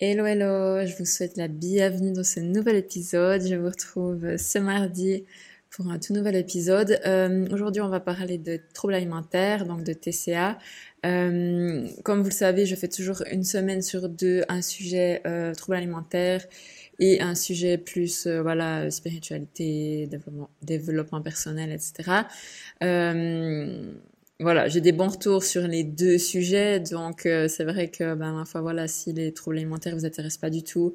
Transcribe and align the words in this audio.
Hello 0.00 0.26
hello, 0.26 0.84
je 0.84 0.96
vous 0.98 1.04
souhaite 1.04 1.36
la 1.36 1.46
bienvenue 1.46 2.12
dans 2.12 2.24
ce 2.24 2.40
nouvel 2.40 2.74
épisode. 2.74 3.46
Je 3.46 3.54
vous 3.54 3.68
retrouve 3.68 4.36
ce 4.36 4.58
mardi 4.58 5.24
pour 5.70 5.88
un 5.88 6.00
tout 6.00 6.12
nouvel 6.12 6.34
épisode. 6.34 6.98
Euh, 7.06 7.46
Aujourd'hui, 7.52 7.80
on 7.80 7.88
va 7.88 8.00
parler 8.00 8.36
de 8.36 8.58
troubles 8.74 8.94
alimentaires, 8.94 9.66
donc 9.66 9.84
de 9.84 9.92
TCA. 9.92 10.58
Euh, 11.06 11.86
comme 12.02 12.22
vous 12.22 12.30
le 12.30 12.34
savez, 12.34 12.66
je 12.66 12.74
fais 12.74 12.88
toujours 12.88 13.22
une 13.30 13.44
semaine 13.44 13.82
sur 13.82 14.08
deux 14.08 14.42
un 14.48 14.62
sujet 14.62 15.22
euh, 15.28 15.54
troubles 15.54 15.76
alimentaires 15.76 16.44
et 16.98 17.20
un 17.20 17.36
sujet 17.36 17.78
plus 17.78 18.26
euh, 18.26 18.42
voilà 18.42 18.90
spiritualité, 18.90 20.08
développement, 20.08 20.50
développement 20.62 21.22
personnel, 21.22 21.70
etc. 21.70 22.24
Voilà, 24.40 24.66
j'ai 24.68 24.80
des 24.80 24.90
bons 24.92 25.08
retours 25.08 25.44
sur 25.44 25.62
les 25.68 25.84
deux 25.84 26.18
sujets, 26.18 26.80
donc 26.80 27.24
euh, 27.24 27.46
c'est 27.46 27.62
vrai 27.62 27.88
que, 27.88 28.14
ben, 28.14 28.44
foi, 28.44 28.62
voilà, 28.62 28.88
si 28.88 29.12
les 29.12 29.32
troubles 29.32 29.58
alimentaires 29.58 29.94
vous 29.94 30.04
intéressent 30.04 30.40
pas 30.40 30.50
du 30.50 30.64
tout, 30.64 30.94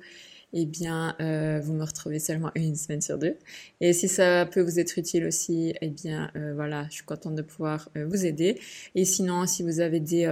eh 0.53 0.66
bien, 0.66 1.16
euh, 1.21 1.61
vous 1.63 1.73
me 1.73 1.83
retrouvez 1.85 2.20
seulement 2.20 2.52
une 2.55 2.75
semaine 2.75 2.99
sur 3.02 3.17
deux. 3.17 3.38
Et 3.80 3.94
si 3.94 4.09
ça 4.09 4.45
peut 4.45 4.61
vous 4.61 4.77
être 4.80 4.97
utile 4.97 5.25
aussi, 5.25 5.73
eh 5.80 5.88
bien, 5.88 6.31
euh, 6.35 6.53
voilà, 6.53 6.85
je 6.89 6.95
suis 6.95 7.05
contente 7.05 7.35
de 7.35 7.41
pouvoir 7.41 7.89
vous 7.95 8.25
aider. 8.25 8.59
Et 8.95 9.05
sinon, 9.05 9.45
si 9.45 9.63
vous 9.63 9.80
avez 9.80 10.02
des 10.02 10.25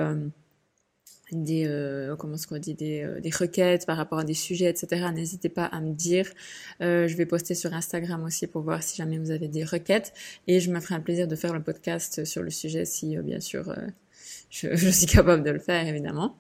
des 1.32 1.66
euh, 1.68 2.16
comment 2.16 2.38
ce 2.38 2.48
qu'on 2.48 2.58
dit 2.58 2.74
des, 2.74 3.04
euh, 3.04 3.20
des 3.20 3.30
requêtes 3.30 3.86
par 3.86 3.98
rapport 3.98 4.20
à 4.20 4.24
des 4.24 4.34
sujets 4.34 4.70
etc 4.70 5.08
n'hésitez 5.14 5.50
pas 5.50 5.66
à 5.66 5.82
me 5.82 5.94
dire. 5.94 6.28
Euh, 6.82 7.08
je 7.08 7.16
vais 7.16 7.26
poster 7.26 7.56
sur 7.56 7.74
Instagram 7.74 8.24
aussi 8.24 8.48
pour 8.48 8.62
voir 8.62 8.84
si 8.84 8.98
jamais 8.98 9.18
vous 9.18 9.32
avez 9.32 9.48
des 9.48 9.64
requêtes. 9.64 10.14
Et 10.48 10.60
je 10.60 10.72
me 10.72 10.80
ferai 10.80 10.96
un 10.96 11.02
plaisir 11.02 11.28
de 11.28 11.36
faire 11.36 11.54
le 11.54 11.62
podcast 11.62 12.26
sur 12.26 12.44
le 12.44 12.50
sujet 12.50 12.86
si 12.86 13.18
euh, 13.18 13.22
bien 13.22 13.40
sûr 13.40 13.70
euh, 13.70 13.76
je, 14.50 14.70
je, 14.76 14.90
suis 14.90 15.08
capable 15.08 15.44
de 15.44 15.52
le 15.52 15.60
faire 15.60 15.86
évidemment. 15.88 16.38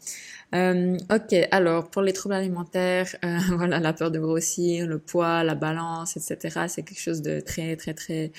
Ok 0.53 1.35
alors 1.51 1.89
pour 1.89 2.01
les 2.01 2.13
troubles 2.13 2.35
alimentaires 2.35 3.13
voilà 3.49 3.79
la 3.79 3.91
peur 3.91 4.11
de 4.11 4.19
grossir 4.19 4.87
le 4.87 4.97
poids 4.97 5.43
la 5.43 5.55
balance 5.55 6.15
etc 6.15 6.67
c'est 6.69 6.83
quelque 6.83 7.01
chose 7.01 7.21
de 7.21 7.41
très 7.41 7.75
très 7.75 7.93
très 7.93 8.31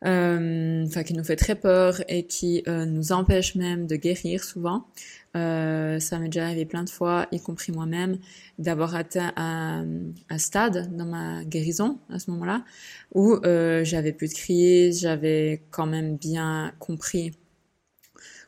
enfin 0.00 1.02
qui 1.04 1.12
nous 1.12 1.22
fait 1.22 1.36
très 1.36 1.54
peur 1.54 2.02
et 2.08 2.26
qui 2.26 2.62
nous 2.66 3.12
empêche 3.12 3.56
même 3.56 3.86
de 3.86 3.96
guérir 3.96 4.42
souvent 4.42 4.86
euh, 5.34 5.98
ça 5.98 6.18
m'est 6.18 6.28
déjà 6.28 6.44
arrivé 6.44 6.66
plein 6.66 6.84
de 6.84 6.90
fois, 6.90 7.26
y 7.32 7.40
compris 7.40 7.72
moi-même, 7.72 8.18
d'avoir 8.58 8.94
atteint 8.94 9.32
un, 9.36 10.38
stade 10.38 10.94
dans 10.96 11.06
ma 11.06 11.44
guérison 11.44 11.98
à 12.10 12.18
ce 12.18 12.30
moment-là 12.32 12.64
où 13.14 13.34
euh, 13.44 13.84
j'avais 13.84 14.12
plus 14.12 14.28
de 14.28 14.34
crise, 14.34 15.00
j'avais 15.00 15.62
quand 15.70 15.86
même 15.86 16.16
bien 16.16 16.72
compris 16.78 17.32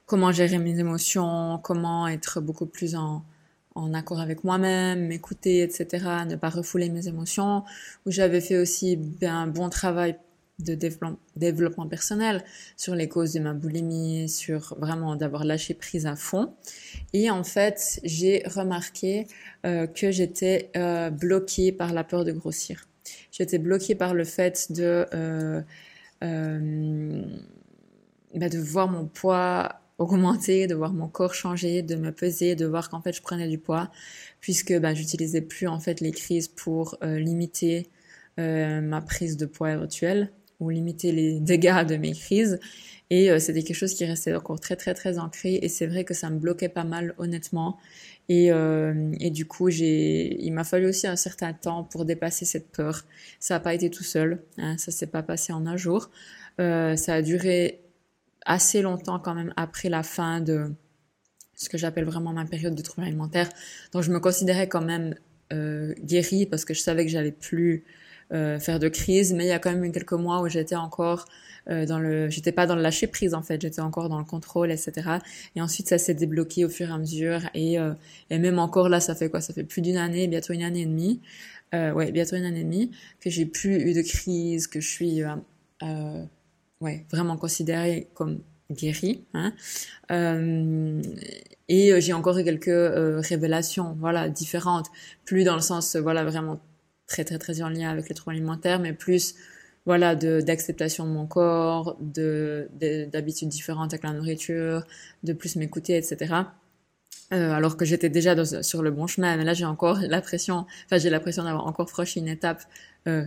comment 0.07 0.33
gérer 0.33 0.59
mes 0.59 0.79
émotions, 0.79 1.59
comment 1.63 2.07
être 2.09 2.41
beaucoup 2.41 2.67
plus 2.67 2.97
en, 2.97 3.25
en 3.75 3.95
accord 3.95 4.21
avec 4.21 4.45
moi-même, 4.45 5.07
m'écouter, 5.07 5.63
etc., 5.63 6.07
ne 6.27 6.37
pas 6.37 6.51
refouler 6.51 6.91
mes 6.91 7.09
émotions, 7.09 7.65
où 8.07 8.11
j'avais 8.11 8.41
fait 8.41 8.59
aussi 8.59 8.97
ben, 8.97 9.35
un 9.35 9.47
bon 9.47 9.69
travail 9.71 10.17
de 10.61 10.75
développement 11.37 11.89
personnel, 11.89 12.45
sur 12.77 12.95
les 12.95 13.09
causes 13.09 13.33
de 13.33 13.41
ma 13.41 13.55
boulimie, 13.55 14.29
sur 14.29 14.77
vraiment 14.79 15.17
d'avoir 15.17 15.45
lâché 15.45 15.75
prise 15.75 16.07
à 16.07 16.15
fond. 16.15 16.55
Et 17.13 17.29
en 17.29 17.43
fait, 17.43 18.01
j'ai 18.05 18.45
remarqué 18.47 19.27
euh, 19.67 19.87
que 19.87 20.13
j'étais 20.13 20.71
euh, 20.77 21.11
bloquée 21.11 21.73
par 21.73 21.93
la 21.93 22.05
peur 22.05 22.25
de 22.25 22.31
grossir. 22.33 22.87
J'étais 23.33 23.59
bloquée 23.59 23.97
par 23.97 24.15
le 24.15 24.25
fait 24.25 24.71
de 24.71 25.07
euh, 25.13 25.61
bah 28.35 28.49
de 28.49 28.59
voir 28.59 28.89
mon 28.89 29.07
poids 29.07 29.81
augmenter, 29.99 30.67
de 30.67 30.75
voir 30.75 30.93
mon 30.93 31.09
corps 31.09 31.35
changer, 31.35 31.83
de 31.83 31.97
me 31.97 32.13
peser, 32.13 32.55
de 32.55 32.65
voir 32.65 32.89
qu'en 32.89 33.01
fait 33.03 33.13
je 33.13 33.23
prenais 33.23 33.49
du 33.49 33.59
poids, 33.59 33.91
puisque 34.41 34.73
bah, 34.79 34.95
j'utilisais 34.95 35.43
plus 35.43 35.69
en 35.69 35.79
fait 35.81 36.01
les 36.01 36.13
crises 36.13 36.49
pour 36.49 36.97
limiter 37.03 37.89
ma 38.39 39.01
prise 39.03 39.37
de 39.37 39.47
poids 39.47 39.73
éventuelle 39.73 40.33
limiter 40.71 41.13
les 41.13 41.41
dégâts 41.41 41.87
de 41.87 41.97
mes 41.97 42.13
crises. 42.13 42.59
Et 43.11 43.31
euh, 43.31 43.39
c'était 43.39 43.63
quelque 43.63 43.77
chose 43.77 43.95
qui 43.95 44.05
restait 44.05 44.35
encore 44.35 44.59
très 44.61 44.77
très 44.77 44.95
très 44.95 45.19
ancré. 45.19 45.59
Et 45.63 45.69
c'est 45.69 45.87
vrai 45.87 46.05
que 46.05 46.15
ça 46.15 46.31
me 46.31 46.39
bloquait 46.39 46.69
pas 46.69 46.85
mal 46.85 47.15
honnêtement. 47.19 47.79
Et, 48.29 48.51
euh, 48.51 49.13
et 49.21 49.31
du 49.31 49.47
coup, 49.47 49.71
j'ai, 49.71 50.43
il 50.43 50.53
m'a 50.53 50.65
fallu 50.65 50.87
aussi 50.87 51.07
un 51.07 51.17
certain 51.17 51.53
temps 51.53 51.85
pour 51.85 52.05
dépasser 52.07 52.45
cette 52.45 52.71
peur. 52.73 53.05
Ça 53.39 53.55
n'a 53.55 53.61
pas 53.61 53.75
été 53.75 53.91
tout 53.91 54.05
seul. 54.05 54.43
Hein, 54.59 54.79
ça 54.79 54.91
s'est 54.91 55.07
pas 55.07 55.23
passé 55.23 55.53
en 55.53 55.67
un 55.67 55.77
jour. 55.77 56.11
Euh, 56.61 56.97
ça 56.97 57.15
a 57.15 57.23
duré 57.23 57.81
assez 58.47 58.83
longtemps 58.83 59.19
quand 59.19 59.35
même 59.35 59.53
après 59.57 59.89
la 59.89 60.03
fin 60.03 60.41
de 60.41 60.73
ce 61.55 61.69
que 61.69 61.79
j'appelle 61.79 62.05
vraiment 62.05 62.33
ma 62.33 62.47
période 62.47 62.75
de 62.75 62.83
trouble 62.83 63.07
alimentaire. 63.07 63.49
Donc 63.93 64.03
je 64.03 64.11
me 64.11 64.21
considérais 64.21 64.69
quand 64.69 64.83
même 64.83 65.15
guérie 66.03 66.47
parce 66.47 66.65
que 66.65 66.75
je 66.75 66.81
savais 66.81 67.05
que 67.05 67.13
j'allais 67.13 67.31
plus 67.31 67.85
euh, 68.33 68.59
faire 68.59 68.79
de 68.79 68.89
crise, 68.89 69.33
mais 69.33 69.45
il 69.45 69.49
y 69.49 69.53
a 69.53 69.59
quand 69.59 69.71
même 69.71 69.85
eu 69.85 69.93
quelques 69.93 70.13
mois 70.13 70.41
où 70.43 70.49
j'étais 70.49 70.77
encore 70.77 71.27
euh, 71.71 71.87
dans 71.87 71.99
le, 71.99 72.29
j'étais 72.29 72.53
pas 72.53 72.67
dans 72.67 72.77
le 72.77 72.83
lâcher 72.83 73.07
prise 73.07 73.35
en 73.35 73.43
fait, 73.43 73.61
j'étais 73.61 73.81
encore 73.81 74.09
dans 74.09 74.19
le 74.19 74.25
contrôle, 74.25 74.71
etc. 74.71 74.93
Et 75.57 75.63
ensuite 75.63 75.89
ça 75.89 75.99
s'est 75.99 76.15
débloqué 76.15 76.65
au 76.65 76.69
fur 76.69 76.89
et 76.89 76.93
à 76.93 76.99
mesure 76.99 77.41
et 77.55 77.79
euh, 77.79 77.95
et 78.31 78.39
même 78.39 78.59
encore 78.59 78.89
là, 78.89 79.01
ça 79.01 79.15
fait 79.15 79.31
quoi? 79.31 79.41
Ça 79.41 79.55
fait 79.55 79.65
plus 79.65 79.81
d'une 79.81 79.97
année, 79.97 80.29
bientôt 80.29 80.53
une 80.53 80.63
année 80.63 80.83
et 80.83 80.87
demie, 80.87 81.21
euh, 81.75 81.93
ouais, 81.93 82.13
bientôt 82.13 82.37
une 82.37 82.45
année 82.45 82.61
et 82.61 82.65
demie 82.65 82.91
que 83.21 83.31
j'ai 83.31 83.47
plus 83.47 83.77
eu 83.77 83.95
de 83.95 84.03
crise, 84.03 84.67
que 84.67 84.81
je 84.81 84.89
suis 84.89 85.23
euh, 85.23 85.35
euh, 85.83 86.23
ouais 86.81 87.05
vraiment 87.11 87.37
considérée 87.37 88.09
comme 88.15 88.41
guérie. 88.71 89.25
Hein. 89.35 89.53
Et 91.69 92.01
j'ai 92.01 92.13
encore 92.13 92.39
eu 92.39 92.45
quelques 92.45 93.27
révélations, 93.27 93.97
voilà, 93.99 94.29
différentes, 94.29 94.87
plus 95.25 95.45
dans 95.45 95.55
le 95.55 95.63
sens, 95.63 95.97
voilà, 95.97 96.25
vraiment 96.25 96.61
très 97.07 97.25
très 97.25 97.39
très 97.39 97.63
en 97.63 97.69
lien 97.69 97.91
avec 97.91 98.09
les 98.09 98.15
troubles 98.15 98.37
alimentaires, 98.37 98.81
mais 98.81 98.93
plus 98.93 99.35
voilà 99.87 100.15
de 100.17 100.41
d'acceptation 100.41 101.07
de 101.07 101.11
mon 101.13 101.27
corps, 101.27 101.97
de 102.01 102.69
d'habitudes 103.13 103.49
différentes 103.49 103.93
avec 103.93 104.05
la 104.05 104.13
nourriture, 104.13 104.85
de 105.23 105.33
plus 105.33 105.57
m'écouter, 105.57 105.97
etc. 105.97 106.35
Euh, 107.33 107.53
alors 107.53 107.77
que 107.77 107.85
j'étais 107.85 108.11
déjà 108.11 108.45
sur 108.63 108.83
le 108.83 108.91
bon 108.91 109.07
chemin, 109.07 109.37
mais 109.37 109.45
là 109.45 109.55
j'ai 109.55 109.65
encore 109.65 109.99
l'impression, 110.01 110.67
enfin 110.87 110.99
j'ai 110.99 111.11
l'impression 111.11 111.45
d'avoir 111.45 111.67
encore 111.67 111.89
franchi 111.89 112.21
une 112.21 112.29
étape 112.29 112.63
euh, 113.09 113.27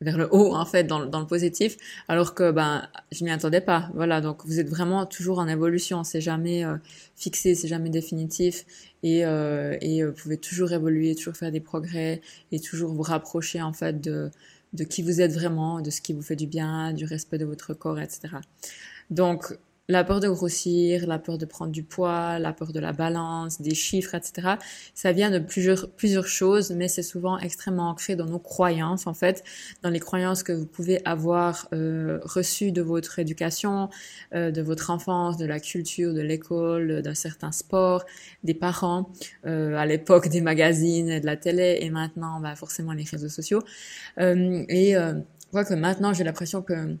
vers 0.00 0.18
le 0.18 0.28
haut 0.32 0.54
en 0.54 0.64
fait 0.64 0.84
dans, 0.84 1.06
dans 1.06 1.20
le 1.20 1.26
positif 1.26 1.76
alors 2.08 2.34
que 2.34 2.50
ben 2.50 2.88
je 3.12 3.24
m'y 3.24 3.30
attendais 3.30 3.60
pas. 3.60 3.90
Voilà 3.94 4.20
donc 4.20 4.44
vous 4.44 4.60
êtes 4.60 4.68
vraiment 4.68 5.06
toujours 5.06 5.38
en 5.38 5.48
évolution. 5.48 6.04
C'est 6.04 6.20
jamais 6.20 6.64
euh, 6.64 6.76
fixé 7.16 7.54
c'est 7.54 7.68
jamais 7.68 7.90
définitif. 7.90 8.64
Et 9.02 9.24
euh, 9.24 9.76
et 9.80 10.02
euh, 10.02 10.08
vous 10.08 10.14
pouvez 10.14 10.38
toujours 10.38 10.72
évoluer 10.72 11.14
toujours 11.14 11.36
faire 11.36 11.52
des 11.52 11.60
progrès 11.60 12.20
et 12.52 12.60
toujours 12.60 12.92
vous 12.92 13.02
rapprocher 13.02 13.62
en 13.62 13.72
fait 13.72 14.00
de 14.00 14.30
de 14.72 14.84
qui 14.84 15.02
vous 15.02 15.20
êtes 15.20 15.32
vraiment 15.32 15.80
de 15.80 15.90
ce 15.90 16.00
qui 16.00 16.12
vous 16.12 16.22
fait 16.22 16.36
du 16.36 16.46
bien 16.46 16.92
du 16.92 17.04
respect 17.04 17.38
de 17.38 17.44
votre 17.44 17.74
corps 17.74 18.00
etc 18.00 18.36
donc 19.10 19.56
la 19.88 20.02
peur 20.02 20.20
de 20.20 20.28
grossir, 20.28 21.06
la 21.06 21.18
peur 21.18 21.36
de 21.36 21.44
prendre 21.44 21.70
du 21.70 21.82
poids, 21.82 22.38
la 22.38 22.52
peur 22.52 22.72
de 22.72 22.80
la 22.80 22.92
balance, 22.92 23.60
des 23.60 23.74
chiffres, 23.74 24.14
etc. 24.14 24.54
Ça 24.94 25.12
vient 25.12 25.30
de 25.30 25.38
plusieurs, 25.38 25.90
plusieurs 25.90 26.26
choses, 26.26 26.70
mais 26.70 26.88
c'est 26.88 27.02
souvent 27.02 27.38
extrêmement 27.38 27.90
ancré 27.90 28.16
dans 28.16 28.26
nos 28.26 28.38
croyances, 28.38 29.06
en 29.06 29.14
fait, 29.14 29.44
dans 29.82 29.90
les 29.90 30.00
croyances 30.00 30.42
que 30.42 30.52
vous 30.52 30.66
pouvez 30.66 31.04
avoir 31.04 31.68
euh, 31.72 32.18
reçues 32.22 32.72
de 32.72 32.80
votre 32.80 33.18
éducation, 33.18 33.90
euh, 34.34 34.50
de 34.50 34.62
votre 34.62 34.90
enfance, 34.90 35.36
de 35.36 35.44
la 35.46 35.60
culture, 35.60 36.14
de 36.14 36.20
l'école, 36.22 37.02
d'un 37.02 37.14
certain 37.14 37.52
sport, 37.52 38.04
des 38.42 38.54
parents, 38.54 39.10
euh, 39.46 39.76
à 39.76 39.86
l'époque 39.86 40.28
des 40.28 40.40
magazines, 40.40 41.20
de 41.20 41.26
la 41.26 41.36
télé, 41.36 41.78
et 41.80 41.90
maintenant, 41.90 42.40
bah, 42.40 42.54
forcément, 42.56 42.92
les 42.92 43.04
réseaux 43.04 43.28
sociaux. 43.28 43.62
Euh, 44.18 44.64
et 44.68 44.96
euh, 44.96 45.14
je 45.14 45.50
vois 45.52 45.64
que 45.64 45.74
maintenant, 45.74 46.12
j'ai 46.12 46.24
l'impression 46.24 46.62
que 46.62 46.96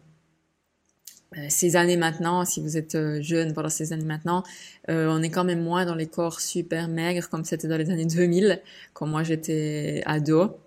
ces 1.48 1.76
années 1.76 1.96
maintenant, 1.96 2.44
si 2.44 2.60
vous 2.60 2.76
êtes 2.76 2.94
euh, 2.94 3.20
jeune 3.22 3.54
pendant 3.54 3.68
ces 3.68 3.92
années 3.92 4.04
maintenant, 4.04 4.42
euh, 4.90 5.08
on 5.10 5.22
est 5.22 5.30
quand 5.30 5.44
même 5.44 5.62
moins 5.62 5.84
dans 5.86 5.94
les 5.94 6.06
corps 6.06 6.40
super 6.40 6.88
maigres 6.88 7.28
comme 7.28 7.44
c'était 7.44 7.68
dans 7.68 7.76
les 7.76 7.90
années 7.90 8.06
2000, 8.06 8.60
quand 8.92 9.06
moi 9.06 9.22
j'étais 9.22 10.02
ado. 10.06 10.58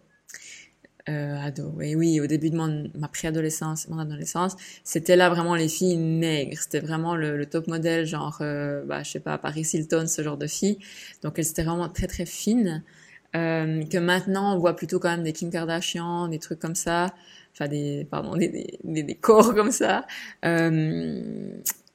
Euh, 1.09 1.37
ado, 1.37 1.79
et 1.79 1.95
oui, 1.95 2.19
au 2.19 2.27
début 2.27 2.49
de 2.49 2.57
mon, 2.57 2.91
ma 2.95 3.07
préadolescence, 3.07 3.87
mon 3.87 3.97
adolescence, 3.97 4.57
c'était 4.83 5.15
là 5.15 5.29
vraiment 5.29 5.55
les 5.55 5.69
filles 5.69 5.95
maigres, 5.95 6.57
c'était 6.59 6.81
vraiment 6.81 7.15
le, 7.15 7.37
le, 7.37 7.45
top 7.45 7.67
modèle, 7.67 8.05
genre, 8.05 8.39
euh, 8.41 8.83
bah, 8.83 9.03
je 9.03 9.11
sais 9.11 9.21
pas, 9.21 9.37
Paris 9.37 9.65
Hilton, 9.73 10.05
ce 10.07 10.21
genre 10.21 10.35
de 10.35 10.47
filles. 10.47 10.79
Donc 11.23 11.39
elles 11.39 11.47
étaient 11.47 11.63
vraiment 11.63 11.87
très 11.87 12.07
très 12.07 12.25
fines. 12.25 12.83
Euh, 13.35 13.83
que 13.85 13.97
maintenant 13.97 14.55
on 14.55 14.59
voit 14.59 14.75
plutôt 14.75 14.99
quand 14.99 15.09
même 15.09 15.23
des 15.23 15.33
Kim 15.33 15.51
Kardashian, 15.51 16.29
des 16.29 16.39
trucs 16.39 16.59
comme 16.59 16.75
ça 16.75 17.13
enfin 17.57 17.67
des 17.67 18.05
pardon 18.09 18.35
des, 18.35 18.79
des, 18.83 19.15
corps 19.15 19.53
comme 19.55 19.71
ça 19.71 20.05
euh, 20.45 21.51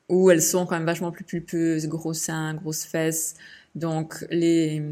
où 0.08 0.30
elles 0.30 0.42
sont 0.42 0.66
quand 0.66 0.74
même 0.74 0.86
vachement 0.86 1.12
plus 1.12 1.24
pulpeuses 1.24 1.86
gros 1.86 2.14
seins 2.14 2.54
grosses 2.54 2.84
fesses. 2.84 3.34
Donc 3.74 4.26
les 4.30 4.82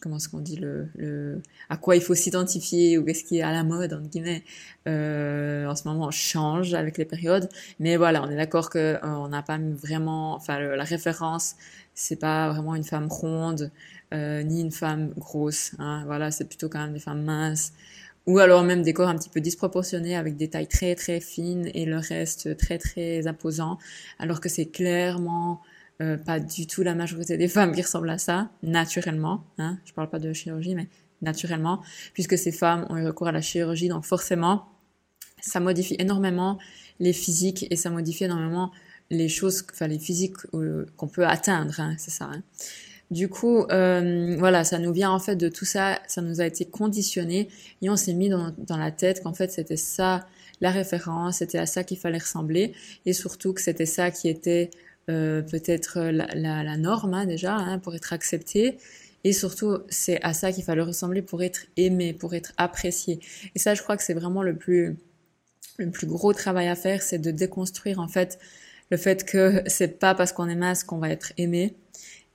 comment 0.00 0.16
est-ce 0.16 0.28
qu'on 0.28 0.40
dit 0.40 0.56
le, 0.56 0.88
le 0.96 1.42
à 1.68 1.76
quoi 1.76 1.94
il 1.96 2.02
faut 2.02 2.14
s'identifier 2.14 2.98
ou 2.98 3.04
qu'est-ce 3.04 3.24
qui 3.24 3.38
est 3.38 3.42
à 3.42 3.52
la 3.52 3.64
mode 3.64 3.92
entre 3.92 4.08
guillemets 4.08 4.42
euh, 4.88 5.66
en 5.66 5.76
ce 5.76 5.86
moment 5.88 6.10
change 6.10 6.74
avec 6.74 6.98
les 6.98 7.04
périodes. 7.04 7.48
Mais 7.80 7.96
voilà 7.96 8.22
on 8.22 8.30
est 8.30 8.36
d'accord 8.36 8.70
que 8.70 8.78
euh, 8.78 8.98
on 9.02 9.28
n'a 9.28 9.42
pas 9.42 9.58
vraiment 9.58 10.34
enfin 10.34 10.58
la 10.58 10.84
référence 10.84 11.56
c'est 11.94 12.16
pas 12.16 12.50
vraiment 12.50 12.74
une 12.74 12.84
femme 12.84 13.08
ronde 13.08 13.70
ni 14.12 14.60
une 14.60 14.70
femme 14.70 15.12
grosse 15.18 15.72
hein, 15.80 16.04
voilà 16.06 16.30
c'est 16.30 16.44
plutôt 16.44 16.68
quand 16.68 16.78
même 16.78 16.92
des 16.92 17.00
femmes 17.00 17.24
minces 17.24 17.72
ou 18.26 18.38
alors 18.38 18.64
même 18.64 18.82
des 18.82 18.92
corps 18.92 19.08
un 19.08 19.16
petit 19.16 19.28
peu 19.28 19.40
disproportionnés 19.40 20.16
avec 20.16 20.36
des 20.36 20.48
tailles 20.48 20.68
très 20.68 20.94
très 20.94 21.20
fines 21.20 21.70
et 21.74 21.84
le 21.84 21.98
reste 21.98 22.56
très 22.56 22.78
très 22.78 23.26
imposant 23.26 23.78
alors 24.18 24.40
que 24.40 24.48
c'est 24.48 24.66
clairement 24.66 25.60
euh, 26.02 26.16
pas 26.16 26.40
du 26.40 26.66
tout 26.66 26.82
la 26.82 26.94
majorité 26.94 27.36
des 27.36 27.48
femmes 27.56 27.72
qui 27.72 27.82
ressemblent 27.82 28.10
à 28.10 28.18
ça, 28.18 28.50
naturellement. 28.62 29.44
Hein, 29.58 29.78
je 29.84 29.92
parle 29.92 30.10
pas 30.10 30.18
de 30.18 30.32
chirurgie, 30.32 30.74
mais 30.74 30.88
naturellement, 31.22 31.82
puisque 32.12 32.36
ces 32.36 32.52
femmes 32.52 32.86
ont 32.90 32.96
eu 32.96 33.06
recours 33.06 33.28
à 33.28 33.32
la 33.32 33.40
chirurgie, 33.40 33.88
donc 33.88 34.04
forcément, 34.04 34.66
ça 35.40 35.60
modifie 35.60 35.96
énormément 35.98 36.58
les 36.98 37.12
physiques 37.12 37.66
et 37.70 37.76
ça 37.76 37.90
modifie 37.90 38.24
énormément 38.24 38.72
les 39.10 39.28
choses, 39.28 39.64
enfin 39.72 39.86
les 39.86 39.98
physiques 39.98 40.36
euh, 40.54 40.86
qu'on 40.96 41.08
peut 41.08 41.26
atteindre, 41.26 41.78
hein, 41.78 41.94
c'est 41.98 42.10
ça. 42.10 42.24
Hein. 42.24 42.42
Du 43.10 43.28
coup, 43.28 43.64
euh, 43.70 44.36
voilà, 44.38 44.64
ça 44.64 44.78
nous 44.78 44.92
vient 44.92 45.10
en 45.10 45.18
fait 45.18 45.36
de 45.36 45.48
tout 45.48 45.64
ça, 45.64 46.00
ça 46.06 46.22
nous 46.22 46.40
a 46.40 46.46
été 46.46 46.64
conditionné 46.64 47.48
et 47.82 47.90
on 47.90 47.96
s'est 47.96 48.14
mis 48.14 48.28
dans, 48.28 48.76
la 48.76 48.90
tête 48.90 49.22
qu'en 49.22 49.34
fait 49.34 49.52
c'était 49.52 49.76
ça 49.76 50.26
la 50.60 50.70
référence, 50.70 51.38
c'était 51.38 51.58
à 51.58 51.66
ça 51.66 51.84
qu'il 51.84 51.98
fallait 51.98 52.18
ressembler 52.18 52.72
et 53.04 53.12
surtout 53.12 53.52
que 53.52 53.60
c'était 53.60 53.86
ça 53.86 54.10
qui 54.10 54.28
était 54.28 54.70
euh, 55.10 55.42
peut-être 55.42 56.00
la, 56.00 56.26
la, 56.34 56.62
la, 56.64 56.76
norme 56.78 57.12
hein, 57.14 57.26
déjà 57.26 57.54
hein, 57.54 57.78
pour 57.78 57.94
être 57.94 58.12
accepté. 58.12 58.78
Et 59.22 59.32
surtout, 59.32 59.78
c'est 59.88 60.22
à 60.22 60.34
ça 60.34 60.52
qu'il 60.52 60.64
fallait 60.64 60.82
ressembler 60.82 61.22
pour 61.22 61.42
être 61.42 61.66
aimé, 61.76 62.12
pour 62.12 62.34
être 62.34 62.52
apprécié. 62.58 63.20
Et 63.54 63.58
ça, 63.58 63.74
je 63.74 63.82
crois 63.82 63.96
que 63.96 64.02
c'est 64.02 64.14
vraiment 64.14 64.42
le 64.42 64.54
plus, 64.54 64.96
le 65.78 65.90
plus 65.90 66.06
gros 66.06 66.32
travail 66.32 66.68
à 66.68 66.76
faire, 66.76 67.02
c'est 67.02 67.18
de 67.18 67.30
déconstruire 67.30 68.00
en 68.00 68.08
fait 68.08 68.38
le 68.90 68.96
fait 68.96 69.24
que 69.24 69.62
c'est 69.66 69.98
pas 69.98 70.14
parce 70.14 70.32
qu'on 70.32 70.48
est 70.48 70.54
mince 70.54 70.84
qu'on 70.84 70.98
va 70.98 71.08
être 71.08 71.32
aimé, 71.38 71.74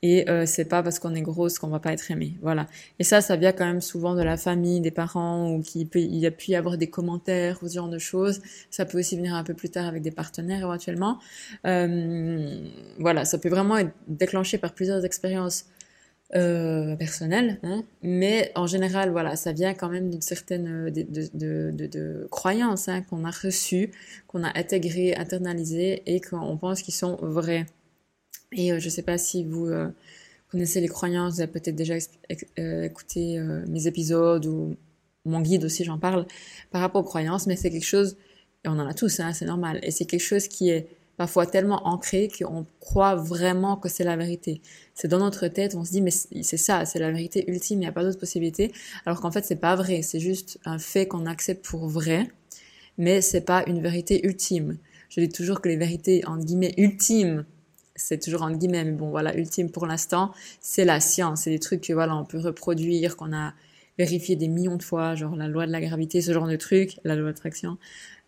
et 0.01 0.29
euh, 0.29 0.45
c'est 0.45 0.65
pas 0.65 0.81
parce 0.81 0.99
qu'on 0.99 1.13
est 1.13 1.21
grosse 1.21 1.59
qu'on 1.59 1.67
va 1.67 1.79
pas 1.79 1.91
être 1.91 2.09
aimé. 2.11 2.37
Voilà. 2.41 2.67
Et 2.99 3.03
ça, 3.03 3.21
ça 3.21 3.35
vient 3.35 3.51
quand 3.51 3.65
même 3.65 3.81
souvent 3.81 4.15
de 4.15 4.23
la 4.23 4.37
famille, 4.37 4.79
des 4.79 4.91
parents, 4.91 5.51
ou 5.53 5.61
qu'il 5.61 5.87
peut, 5.87 5.99
y 5.99 6.25
a 6.25 6.31
pu 6.31 6.51
y 6.51 6.55
avoir 6.55 6.77
des 6.77 6.89
commentaires 6.89 7.59
ou 7.61 7.67
ce 7.67 7.75
genre 7.75 7.89
de 7.89 7.99
choses. 7.99 8.41
Ça 8.69 8.85
peut 8.85 8.99
aussi 8.99 9.17
venir 9.17 9.35
un 9.35 9.43
peu 9.43 9.53
plus 9.53 9.69
tard 9.69 9.87
avec 9.87 10.01
des 10.01 10.11
partenaires 10.11 10.59
éventuellement. 10.59 11.19
Euh, 11.65 12.69
voilà, 12.99 13.25
ça 13.25 13.37
peut 13.37 13.49
vraiment 13.49 13.77
être 13.77 13.91
déclenché 14.07 14.57
par 14.57 14.73
plusieurs 14.73 15.03
expériences 15.03 15.65
euh, 16.35 16.95
personnelles, 16.95 17.57
hein. 17.63 17.83
mais 18.03 18.51
en 18.53 18.67
général, 18.67 19.09
voilà, 19.09 19.35
ça 19.35 19.51
vient 19.51 19.73
quand 19.73 19.89
même 19.89 20.11
d'une 20.11 20.21
certaine 20.21 20.91
de, 20.91 21.01
de, 21.33 21.87
de, 21.87 22.29
hein, 22.45 23.01
qu'on 23.09 23.25
a 23.25 23.31
reçues, 23.31 23.89
qu'on 24.27 24.43
a 24.43 24.55
intégrées, 24.55 25.15
internalisées 25.15 26.03
et 26.05 26.21
qu'on 26.21 26.55
pense 26.57 26.83
qu'ils 26.83 26.93
sont 26.93 27.17
vraies. 27.23 27.65
Et 28.51 28.71
euh, 28.71 28.79
je 28.79 28.85
ne 28.85 28.89
sais 28.89 29.01
pas 29.01 29.17
si 29.17 29.43
vous 29.43 29.67
euh, 29.67 29.89
connaissez 30.49 30.81
les 30.81 30.87
croyances, 30.87 31.35
vous 31.35 31.41
avez 31.41 31.51
peut-être 31.51 31.75
déjà 31.75 31.95
euh, 32.59 32.83
écouté 32.83 33.39
mes 33.67 33.87
épisodes 33.87 34.45
ou 34.45 34.75
mon 35.25 35.41
guide 35.41 35.65
aussi, 35.65 35.83
j'en 35.83 35.99
parle 35.99 36.25
par 36.71 36.81
rapport 36.81 37.01
aux 37.01 37.07
croyances, 37.07 37.45
mais 37.45 37.55
c'est 37.55 37.69
quelque 37.69 37.85
chose, 37.85 38.17
et 38.65 38.69
on 38.69 38.79
en 38.79 38.87
a 38.87 38.93
tous, 38.93 39.19
hein, 39.19 39.33
c'est 39.33 39.45
normal, 39.45 39.79
et 39.83 39.91
c'est 39.91 40.05
quelque 40.05 40.23
chose 40.23 40.47
qui 40.47 40.69
est 40.69 40.87
parfois 41.17 41.45
tellement 41.45 41.85
ancré 41.85 42.29
qu'on 42.29 42.65
croit 42.79 43.15
vraiment 43.15 43.75
que 43.75 43.89
c'est 43.89 44.05
la 44.05 44.15
vérité. 44.15 44.61
C'est 44.95 45.09
dans 45.09 45.19
notre 45.19 45.47
tête, 45.49 45.75
on 45.75 45.83
se 45.83 45.91
dit 45.91 46.01
mais 46.01 46.11
c'est 46.11 46.57
ça, 46.57 46.85
c'est 46.85 46.99
la 46.99 47.11
vérité 47.11 47.43
ultime, 47.51 47.79
il 47.79 47.81
n'y 47.81 47.87
a 47.87 47.91
pas 47.91 48.03
d'autre 48.03 48.19
possibilité, 48.19 48.71
alors 49.05 49.19
qu'en 49.21 49.29
fait 49.29 49.45
c'est 49.45 49.57
pas 49.57 49.75
vrai, 49.75 50.01
c'est 50.01 50.19
juste 50.19 50.59
un 50.65 50.79
fait 50.79 51.07
qu'on 51.07 51.25
accepte 51.25 51.63
pour 51.65 51.87
vrai, 51.87 52.31
mais 52.97 53.21
c'est 53.21 53.41
pas 53.41 53.63
une 53.67 53.81
vérité 53.81 54.25
ultime. 54.25 54.77
Je 55.09 55.19
dis 55.21 55.29
toujours 55.29 55.61
que 55.61 55.69
les 55.69 55.75
vérités 55.75 56.25
en 56.25 56.37
guillemets 56.37 56.73
ultimes 56.77 57.45
c'est 57.99 58.19
toujours 58.19 58.43
en 58.43 58.51
guillemets, 58.51 58.83
mais 58.83 58.91
bon, 58.91 59.09
voilà, 59.09 59.37
ultime 59.37 59.71
pour 59.71 59.85
l'instant, 59.85 60.31
c'est 60.61 60.85
la 60.85 60.99
science. 60.99 61.41
C'est 61.41 61.51
des 61.51 61.59
trucs 61.59 61.81
que, 61.81 61.93
voilà, 61.93 62.15
on 62.15 62.25
peut 62.25 62.39
reproduire, 62.39 63.17
qu'on 63.17 63.33
a 63.33 63.53
vérifié 63.99 64.37
des 64.37 64.47
millions 64.47 64.77
de 64.77 64.83
fois, 64.83 65.13
genre 65.15 65.35
la 65.35 65.49
loi 65.49 65.67
de 65.67 65.71
la 65.73 65.81
gravité, 65.81 66.21
ce 66.21 66.31
genre 66.31 66.47
de 66.47 66.55
trucs, 66.55 66.95
la 67.03 67.15
loi 67.15 67.29
d'attraction, 67.29 67.77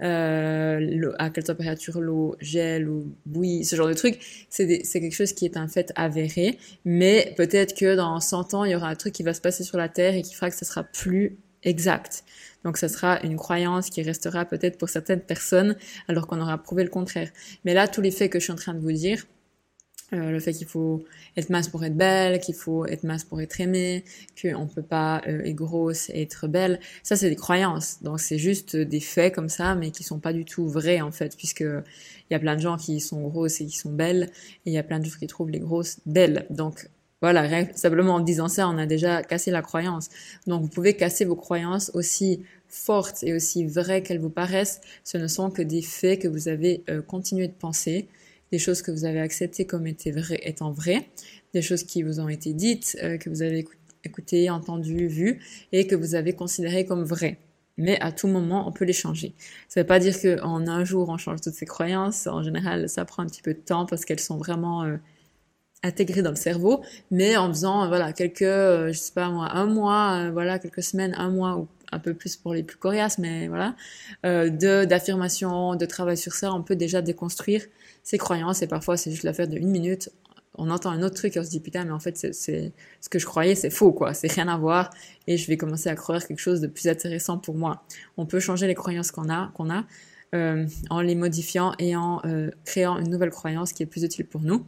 euh, 0.04 1.14
à 1.18 1.30
quelle 1.30 1.46
température 1.46 2.02
l'eau 2.02 2.36
gèle 2.42 2.90
ou 2.90 3.16
bouillit, 3.26 3.64
ce 3.64 3.78
genre 3.78 3.88
de 3.88 3.94
trucs, 3.94 4.20
c'est 4.50 4.68
quelque 4.68 5.16
chose 5.16 5.32
qui 5.32 5.46
est 5.46 5.56
un 5.56 5.70
fait 5.70 5.94
avéré, 5.96 6.60
mais 6.84 7.34
peut-être 7.38 7.74
que 7.74 7.96
dans 7.96 8.20
100 8.20 8.54
ans, 8.54 8.66
il 8.66 8.72
y 8.72 8.76
aura 8.76 8.90
un 8.90 8.96
truc 8.96 9.14
qui 9.14 9.24
va 9.24 9.34
se 9.34 9.40
passer 9.40 9.64
sur 9.64 9.78
la 9.78 9.88
Terre 9.88 10.14
et 10.14 10.22
qui 10.24 10.36
fera 10.36 10.50
que 10.50 10.58
ça 10.58 10.66
sera 10.66 10.84
plus 10.84 11.38
exact. 11.64 12.26
Donc 12.66 12.78
ça 12.78 12.90
sera 12.90 13.22
une 13.24 13.38
croyance 13.38 13.90
qui 13.90 14.02
restera 14.02 14.44
peut-être 14.46 14.78
pour 14.78 14.90
certaines 14.90 15.22
personnes 15.22 15.78
alors 16.10 16.28
qu'on 16.28 16.42
aura 16.42 16.58
prouvé 16.58 16.84
le 16.84 16.90
contraire. 16.90 17.30
Mais 17.64 17.74
là, 17.74 17.88
tous 17.88 18.02
les 18.02 18.12
faits 18.12 18.32
que 18.32 18.40
je 18.40 18.44
suis 18.44 18.54
en 18.54 18.58
train 18.58 18.74
de 18.74 18.80
vous 18.80 18.92
dire, 18.92 19.26
euh, 20.14 20.32
le 20.32 20.40
fait 20.40 20.52
qu'il 20.54 20.68
faut 20.68 21.04
être 21.38 21.50
mince 21.50 21.70
pour 21.70 21.84
être 21.86 21.96
belle, 21.96 22.40
qu'il 22.40 22.56
faut 22.56 22.86
être 22.86 23.04
mince 23.04 23.24
pour 23.24 23.42
être 23.42 23.62
aimée, 23.62 24.04
qu'on 24.42 24.68
peut 24.68 24.82
pas 24.82 25.22
euh, 25.28 25.44
être 25.44 25.56
grosse 25.56 26.10
et 26.10 26.22
être 26.22 26.48
belle. 26.48 26.80
Ça, 27.04 27.16
c'est 27.16 27.30
des 27.30 27.36
croyances. 27.36 28.04
Donc, 28.04 28.20
c'est 28.20 28.38
juste 28.38 28.76
des 28.76 29.00
faits 29.00 29.34
comme 29.34 29.50
ça, 29.50 29.76
mais 29.76 29.92
qui 29.92 30.04
sont 30.04 30.20
pas 30.20 30.34
du 30.34 30.44
tout 30.44 30.68
vrais, 30.68 31.02
en 31.02 31.12
fait, 31.12 31.38
puisque 31.38 31.62
il 31.62 32.34
y 32.34 32.36
a 32.36 32.40
plein 32.40 32.56
de 32.56 32.62
gens 32.62 32.78
qui 32.78 33.00
sont 33.00 33.22
grosses 33.22 33.62
et 33.62 33.66
qui 33.66 33.78
sont 33.78 33.92
belles, 33.92 34.30
et 34.66 34.72
il 34.72 34.74
y 34.74 34.78
a 34.78 34.84
plein 34.84 35.00
de 35.00 35.06
gens 35.06 35.18
qui 35.18 35.28
trouvent 35.28 35.50
les 35.50 35.60
grosses 35.60 36.00
belles. 36.06 36.46
Donc, 36.50 36.90
voilà, 37.22 37.66
simplement 37.76 38.16
en 38.16 38.20
disant 38.20 38.48
ça, 38.48 38.68
on 38.68 38.78
a 38.80 38.88
déjà 38.88 39.22
cassé 39.22 39.52
la 39.52 39.62
croyance. 39.62 40.10
Donc, 40.48 40.64
vous 40.64 40.70
pouvez 40.70 40.96
casser 40.96 41.24
vos 41.24 41.36
croyances 41.36 41.92
aussi 41.94 42.42
fortes 42.68 43.24
et 43.24 43.34
aussi 43.34 43.66
vraies 43.66 44.02
qu'elles 44.02 44.20
vous 44.20 44.30
paraissent. 44.30 44.82
Ce 45.04 45.18
ne 45.18 45.28
sont 45.28 45.52
que 45.52 45.62
des 45.62 45.84
faits 45.84 46.22
que 46.22 46.28
vous 46.28 46.48
avez 46.48 46.84
euh, 46.90 47.02
continué 47.02 47.48
de 47.48 47.54
penser 47.54 48.08
des 48.52 48.60
choses 48.60 48.82
que 48.82 48.92
vous 48.92 49.06
avez 49.06 49.20
acceptées 49.20 49.66
comme 49.66 49.88
étant 49.88 50.72
vraies, 50.72 51.08
des 51.54 51.62
choses 51.62 51.84
qui 51.84 52.04
vous 52.04 52.20
ont 52.20 52.30
été 52.30 52.54
dites, 52.54 52.98
euh, 53.04 53.18
que 53.18 53.30
vous 53.30 53.42
avez 53.42 53.66
écoutées, 54.04 54.50
entendues, 54.50 55.08
vues, 55.08 55.40
et 55.72 55.88
que 55.88 55.96
vous 55.96 56.16
avez 56.16 56.34
considérées 56.34 56.86
comme 56.86 57.04
vraies. 57.04 57.38
Mais 57.78 58.00
à 58.02 58.12
tout 58.12 58.28
moment, 58.28 58.68
on 58.68 58.72
peut 58.72 58.86
les 58.86 58.94
changer. 58.94 59.34
Ça 59.70 59.80
ne 59.80 59.84
veut 59.84 59.88
pas 59.88 60.00
dire 60.00 60.16
qu'en 60.22 60.68
un 60.68 60.84
jour, 60.84 61.10
on 61.10 61.18
change 61.18 61.42
toutes 61.42 61.54
ces 61.54 61.66
croyances. 61.66 62.28
En 62.28 62.44
général, 62.44 62.90
ça 62.90 63.06
prend 63.06 63.24
un 63.24 63.26
petit 63.26 63.42
peu 63.42 63.54
de 63.54 63.60
temps 63.60 63.86
parce 63.86 64.06
qu'elles 64.06 64.20
sont 64.20 64.38
vraiment 64.38 64.84
euh, 64.84 64.98
intégrées 65.82 66.22
dans 66.22 66.32
le 66.32 66.36
cerveau. 66.36 66.84
Mais 67.12 67.38
en 67.38 67.48
faisant, 67.48 67.88
voilà, 67.88 68.12
quelques, 68.14 68.42
euh, 68.42 68.92
je 68.92 68.98
sais 68.98 69.14
pas 69.14 69.30
moi, 69.30 69.50
un 69.54 69.66
mois, 69.66 70.30
voilà, 70.32 70.60
quelques 70.60 70.84
semaines, 70.84 71.16
un 71.18 71.30
mois 71.30 71.58
ou 71.58 71.68
un 71.92 72.00
peu 72.00 72.14
plus 72.14 72.38
pour 72.38 72.54
les 72.54 72.64
plus 72.64 72.78
coriaces, 72.78 73.18
mais 73.18 73.48
voilà, 73.48 73.76
de 74.24 74.86
d'affirmation, 74.86 75.76
de 75.76 75.86
travail 75.86 76.18
sur 76.18 76.34
ça, 76.34 76.54
on 76.54 76.64
peut 76.64 76.76
déjà 76.76 77.02
déconstruire 77.02 77.64
ses 78.04 78.18
croyances 78.18 78.62
et 78.62 78.68
parfois 78.68 78.98
c'est 78.98 79.12
juste 79.12 79.24
l'affaire 79.24 79.48
de 79.48 79.58
une 79.58 79.70
minute. 79.70 80.10
On 80.56 80.70
entend 80.70 80.90
un 80.92 81.02
autre 81.02 81.16
truc 81.16 81.38
et 81.38 81.40
on 81.40 81.44
se 81.44 81.50
dit 81.50 81.62
putain 81.62 81.86
mais 81.86 81.92
en 81.92 82.00
fait 82.00 82.18
c'est 82.18 82.74
ce 83.00 83.10
que 83.10 83.20
je 83.20 83.26
croyais 83.26 83.56
c'est 83.56 83.70
faux 83.70 83.94
quoi, 83.94 84.14
c'est 84.14 84.32
rien 84.32 84.48
à 84.50 84.58
voir 84.58 84.90
et 85.28 85.38
je 85.38 85.48
vais 85.48 85.56
commencer 85.56 85.90
à 85.90 85.96
croire 85.96 86.26
quelque 86.26 86.40
chose 86.40 86.60
de 86.60 86.68
plus 86.68 86.88
intéressant 86.88 87.38
pour 87.38 87.56
moi. 87.56 87.84
On 88.18 88.26
peut 88.26 88.40
changer 88.40 88.68
les 88.68 88.76
croyances 88.76 89.12
qu'on 89.12 89.30
a 89.30 89.52
qu'on 89.54 89.70
a 89.70 89.86
euh, 90.34 90.66
en 90.90 91.02
les 91.02 91.16
modifiant 91.16 91.74
et 91.80 91.96
en 91.96 92.22
euh, 92.26 92.52
créant 92.66 92.98
une 92.98 93.10
nouvelle 93.10 93.32
croyance 93.32 93.74
qui 93.74 93.84
est 93.84 93.86
plus 93.86 94.04
utile 94.04 94.26
pour 94.26 94.42
nous. 94.42 94.66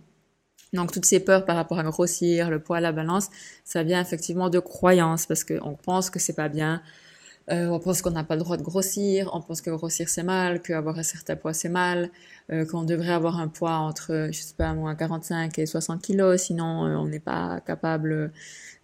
Donc 0.73 0.91
toutes 0.91 1.05
ces 1.05 1.19
peurs 1.19 1.45
par 1.45 1.55
rapport 1.55 1.79
à 1.79 1.83
grossir, 1.83 2.49
le 2.49 2.59
poids, 2.59 2.79
la 2.79 2.91
balance, 2.91 3.29
ça 3.63 3.83
vient 3.83 4.01
effectivement 4.01 4.49
de 4.49 4.59
croyances 4.59 5.25
parce 5.25 5.43
qu'on 5.43 5.75
pense 5.75 6.09
que 6.09 6.19
c'est 6.19 6.33
pas 6.33 6.49
bien, 6.49 6.81
euh, 7.51 7.67
on 7.67 7.79
pense 7.79 8.01
qu'on 8.01 8.11
n'a 8.11 8.23
pas 8.23 8.35
le 8.35 8.41
droit 8.41 8.55
de 8.55 8.61
grossir, 8.61 9.29
on 9.33 9.41
pense 9.41 9.61
que 9.61 9.69
grossir 9.69 10.07
c'est 10.07 10.23
mal, 10.23 10.61
qu'avoir 10.61 10.97
un 10.97 11.03
certain 11.03 11.35
poids 11.35 11.53
c'est 11.53 11.69
mal, 11.69 12.09
euh, 12.51 12.65
qu'on 12.65 12.83
devrait 12.83 13.11
avoir 13.11 13.39
un 13.39 13.49
poids 13.49 13.75
entre, 13.75 14.29
je 14.31 14.39
sais 14.39 14.53
pas 14.55 14.73
moi, 14.73 14.95
45 14.95 15.59
et 15.59 15.65
60 15.65 16.01
kilos, 16.01 16.41
sinon 16.41 16.85
euh, 16.85 16.95
on 16.95 17.05
n'est 17.07 17.19
pas 17.19 17.59
capable 17.67 18.31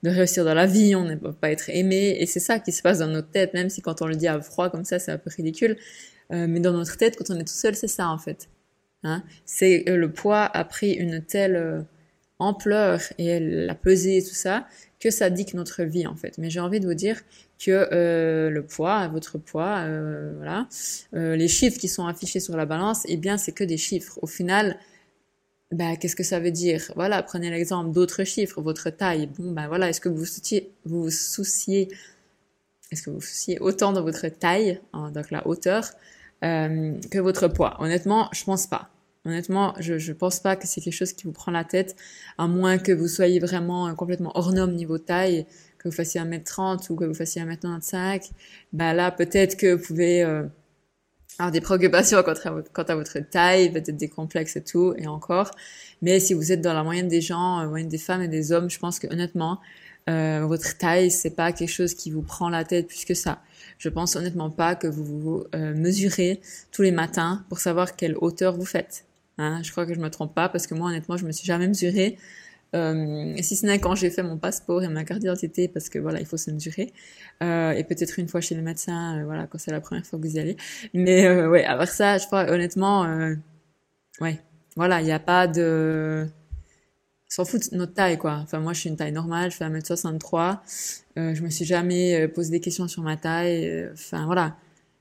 de 0.04 0.10
réussir 0.10 0.44
dans 0.44 0.54
la 0.54 0.66
vie, 0.66 0.94
on 0.96 1.06
ne 1.06 1.16
peut 1.16 1.32
pas 1.32 1.52
être 1.52 1.70
aimé, 1.70 2.18
et 2.20 2.26
c'est 2.26 2.42
ça 2.42 2.60
qui 2.60 2.74
se 2.74 2.82
passe 2.82 3.00
dans 3.00 3.08
notre 3.08 3.30
tête, 3.32 3.54
même 3.54 3.70
si 3.70 3.82
quand 3.82 4.02
on 4.02 4.08
le 4.08 4.16
dit 4.16 4.28
à 4.28 4.42
froid 4.42 4.70
comme 4.70 4.84
ça 4.84 5.00
c'est 5.00 5.12
un 5.12 5.18
peu 5.18 5.30
ridicule, 5.36 5.78
mais 6.32 6.60
dans 6.60 6.74
notre 6.74 6.98
tête 6.98 7.16
quand 7.18 7.34
on 7.34 7.40
est 7.40 7.46
tout 7.46 7.54
seul 7.54 7.76
c'est 7.76 7.88
ça 7.88 8.10
en 8.10 8.18
fait. 8.18 8.50
Hein 9.04 9.24
c'est 9.46 9.86
le 9.88 10.12
poids 10.12 10.44
a 10.44 10.66
pris 10.66 10.92
une 10.92 11.24
telle 11.24 11.86
ampleur 12.40 13.02
et 13.18 13.40
la 13.40 13.76
pesée 13.76 14.18
et 14.18 14.24
tout 14.24 14.36
ça 14.36 14.68
que 15.00 15.12
ça 15.12 15.30
dicte 15.30 15.54
notre 15.54 15.84
vie 15.84 16.08
en 16.08 16.16
fait. 16.16 16.38
Mais 16.38 16.50
j'ai 16.50 16.60
envie 16.60 16.80
de 16.80 16.86
vous 16.86 16.94
dire 16.94 17.22
que 17.60 17.90
euh, 17.92 18.50
le 18.50 18.66
poids, 18.66 19.08
votre 19.10 19.38
poids, 19.38 19.80
euh, 19.80 20.34
voilà, 20.38 20.68
euh, 21.14 21.36
les 21.36 21.48
chiffres 21.50 21.78
qui 21.78 21.90
sont 21.90 22.08
affichés 22.08 22.40
sur 22.40 22.56
la 22.56 22.66
balance, 22.66 23.04
eh 23.08 23.18
bien 23.18 23.38
c'est 23.38 23.52
que 23.52 23.66
des 23.66 23.78
chiffres. 23.78 24.18
Au 24.22 24.28
final, 24.28 24.78
bah, 25.72 25.98
qu'est-ce 25.98 26.16
que 26.16 26.24
ça 26.24 26.40
veut 26.40 26.52
dire? 26.52 26.92
Voilà, 26.96 27.22
prenez 27.22 27.50
l'exemple 27.50 27.92
d'autres 27.92 28.24
chiffres, 28.24 28.62
votre 28.62 28.90
taille. 28.90 29.28
Bon, 29.38 29.52
ben 29.52 29.68
voilà, 29.68 29.90
est-ce 29.90 30.02
que 30.02 30.10
vous 30.10 30.26
souciez, 30.26 30.72
vous, 30.86 31.04
vous 31.04 31.12
souciez 31.12 31.90
est-ce 32.92 33.04
que 33.04 33.12
vous 33.12 33.18
vous 33.18 33.22
souciez 33.22 33.60
autant 33.60 33.94
de 33.94 34.00
votre 34.00 34.28
taille, 34.30 34.82
hein, 34.94 35.12
donc 35.12 35.30
la 35.30 35.46
hauteur, 35.46 35.92
que 36.42 37.20
votre 37.20 37.48
poids? 37.48 37.76
Honnêtement, 37.80 38.30
je 38.34 38.44
pense 38.44 38.66
pas. 38.66 38.90
Honnêtement, 39.26 39.76
je 39.80 39.94
ne 39.94 40.14
pense 40.14 40.40
pas 40.40 40.56
que 40.56 40.66
c'est 40.66 40.82
quelque 40.82 40.94
chose 40.94 41.14
qui 41.14 41.26
vous 41.26 41.32
prend 41.32 41.52
la 41.52 41.64
tête, 41.64 41.96
à 42.40 42.48
moins 42.48 42.80
que 42.80 42.92
vous 42.92 43.08
soyez 43.08 43.40
vraiment 43.40 43.94
complètement 43.94 44.32
hors 44.34 44.54
norme 44.54 44.74
niveau 44.74 44.98
taille. 44.98 45.46
Que 45.80 45.88
vous 45.88 45.96
fassiez 45.96 46.22
1m30 46.22 46.92
ou 46.92 46.96
que 46.96 47.06
vous 47.06 47.14
fassiez 47.14 47.42
1m95, 47.42 48.32
bah 48.74 48.94
là, 48.94 49.12
peut-être 49.12 49.58
que 49.58 49.74
vous 49.74 49.84
pouvez 49.84 50.24
euh, 50.24 50.44
avoir 51.40 51.52
des 51.52 51.62
préoccupations 51.62 52.22
quant 52.74 52.84
à, 52.84 52.96
votre, 52.96 53.20
taille, 53.20 53.72
peut-être 53.72 53.98
des 53.98 54.10
complexes 54.10 54.58
et 54.58 54.64
tout, 54.64 54.94
et 54.98 55.08
encore. 55.08 55.52
Mais 56.02 56.20
si 56.20 56.34
vous 56.34 56.52
êtes 56.52 56.62
dans 56.62 56.74
la 56.74 56.84
moyenne 56.84 57.08
des 57.08 57.22
gens, 57.22 57.60
euh, 57.60 57.68
moyenne 57.68 57.90
des 57.90 57.98
femmes 57.98 58.22
et 58.22 58.28
des 58.28 58.52
hommes, 58.52 58.70
je 58.70 58.78
pense 58.78 59.00
que 59.00 59.08
honnêtement, 59.08 59.60
euh, 60.10 60.46
votre 60.46 60.78
taille, 60.78 61.12
c'est 61.12 61.36
pas 61.36 61.52
quelque 61.52 61.70
chose 61.70 61.94
qui 61.94 62.12
vous 62.12 62.22
prend 62.22 62.50
la 62.50 62.64
tête 62.64 62.88
plus 62.88 63.06
que 63.06 63.14
ça. 63.14 63.42
Je 63.78 63.90
pense 63.90 64.16
honnêtement 64.16 64.50
pas 64.50 64.76
que 64.76 64.88
vous 64.88 65.04
vous 65.04 65.44
euh, 65.56 65.74
mesurez 65.76 66.42
tous 66.72 66.82
les 66.82 66.92
matins 66.92 67.46
pour 67.48 67.60
savoir 67.60 67.96
quelle 67.96 68.16
hauteur 68.18 68.56
vous 68.56 68.66
faites. 68.66 69.06
Hein, 69.38 69.62
je 69.64 69.72
crois 69.72 69.86
que 69.86 69.94
je 69.94 70.00
me 70.00 70.10
trompe 70.10 70.34
pas 70.34 70.50
parce 70.50 70.68
que 70.68 70.74
moi 70.74 70.90
honnêtement 70.90 71.16
je 71.16 71.26
me 71.26 71.32
suis 71.32 71.46
jamais 71.46 71.68
mesurée. 71.68 72.18
Euh, 72.76 73.36
si 73.42 73.56
ce 73.56 73.66
n'est 73.66 73.80
quand 73.80 73.96
j'ai 73.96 74.12
fait 74.12 74.22
mon 74.22 74.38
passeport 74.38 74.84
et 74.84 74.88
ma 74.90 75.04
carte 75.04 75.22
d'identité 75.22 75.68
parce 75.68 75.90
que 75.90 75.98
voilà 75.98 76.20
il 76.20 76.28
faut 76.28 76.38
se 76.38 76.52
mesurer 76.52 76.94
euh, 77.42 77.72
et 77.72 77.84
peut-être 77.84 78.20
une 78.20 78.28
fois 78.28 78.42
chez 78.42 78.54
le 78.54 78.62
médecin 78.62 79.18
euh, 79.18 79.26
voilà 79.26 79.48
quand 79.48 79.58
c'est 79.58 79.72
la 79.72 79.82
première 79.82 80.06
fois 80.06 80.20
que 80.20 80.28
vous 80.28 80.36
y 80.36 80.40
allez 80.40 80.56
mais 80.94 81.28
ouais 81.48 81.66
à 81.66 81.84
ça 81.88 82.20
je 82.20 82.28
crois 82.28 82.48
honnêtement 82.52 83.08
ouais 84.22 84.40
voilà 84.76 85.02
il 85.02 85.06
n'y 85.06 85.12
a 85.12 85.20
pas 85.20 85.48
de 85.48 86.28
s'en 87.28 87.44
fout 87.44 87.72
de 87.72 87.76
notre 87.76 87.96
taille 87.96 88.20
quoi 88.20 88.40
enfin 88.44 88.60
moi 88.60 88.74
je 88.74 88.82
suis 88.82 88.90
une 88.90 88.98
taille 88.98 89.14
normale 89.14 89.50
je 89.50 89.58
fais 89.58 89.66
1m63 89.66 90.60
euh, 91.18 91.34
je 91.34 91.42
me 91.42 91.50
suis 91.50 91.66
jamais 91.66 92.28
posé 92.28 92.52
des 92.52 92.60
questions 92.60 92.88
sur 92.88 93.02
ma 93.02 93.18
taille 93.18 93.90
enfin 93.94 94.28
voilà 94.28 94.58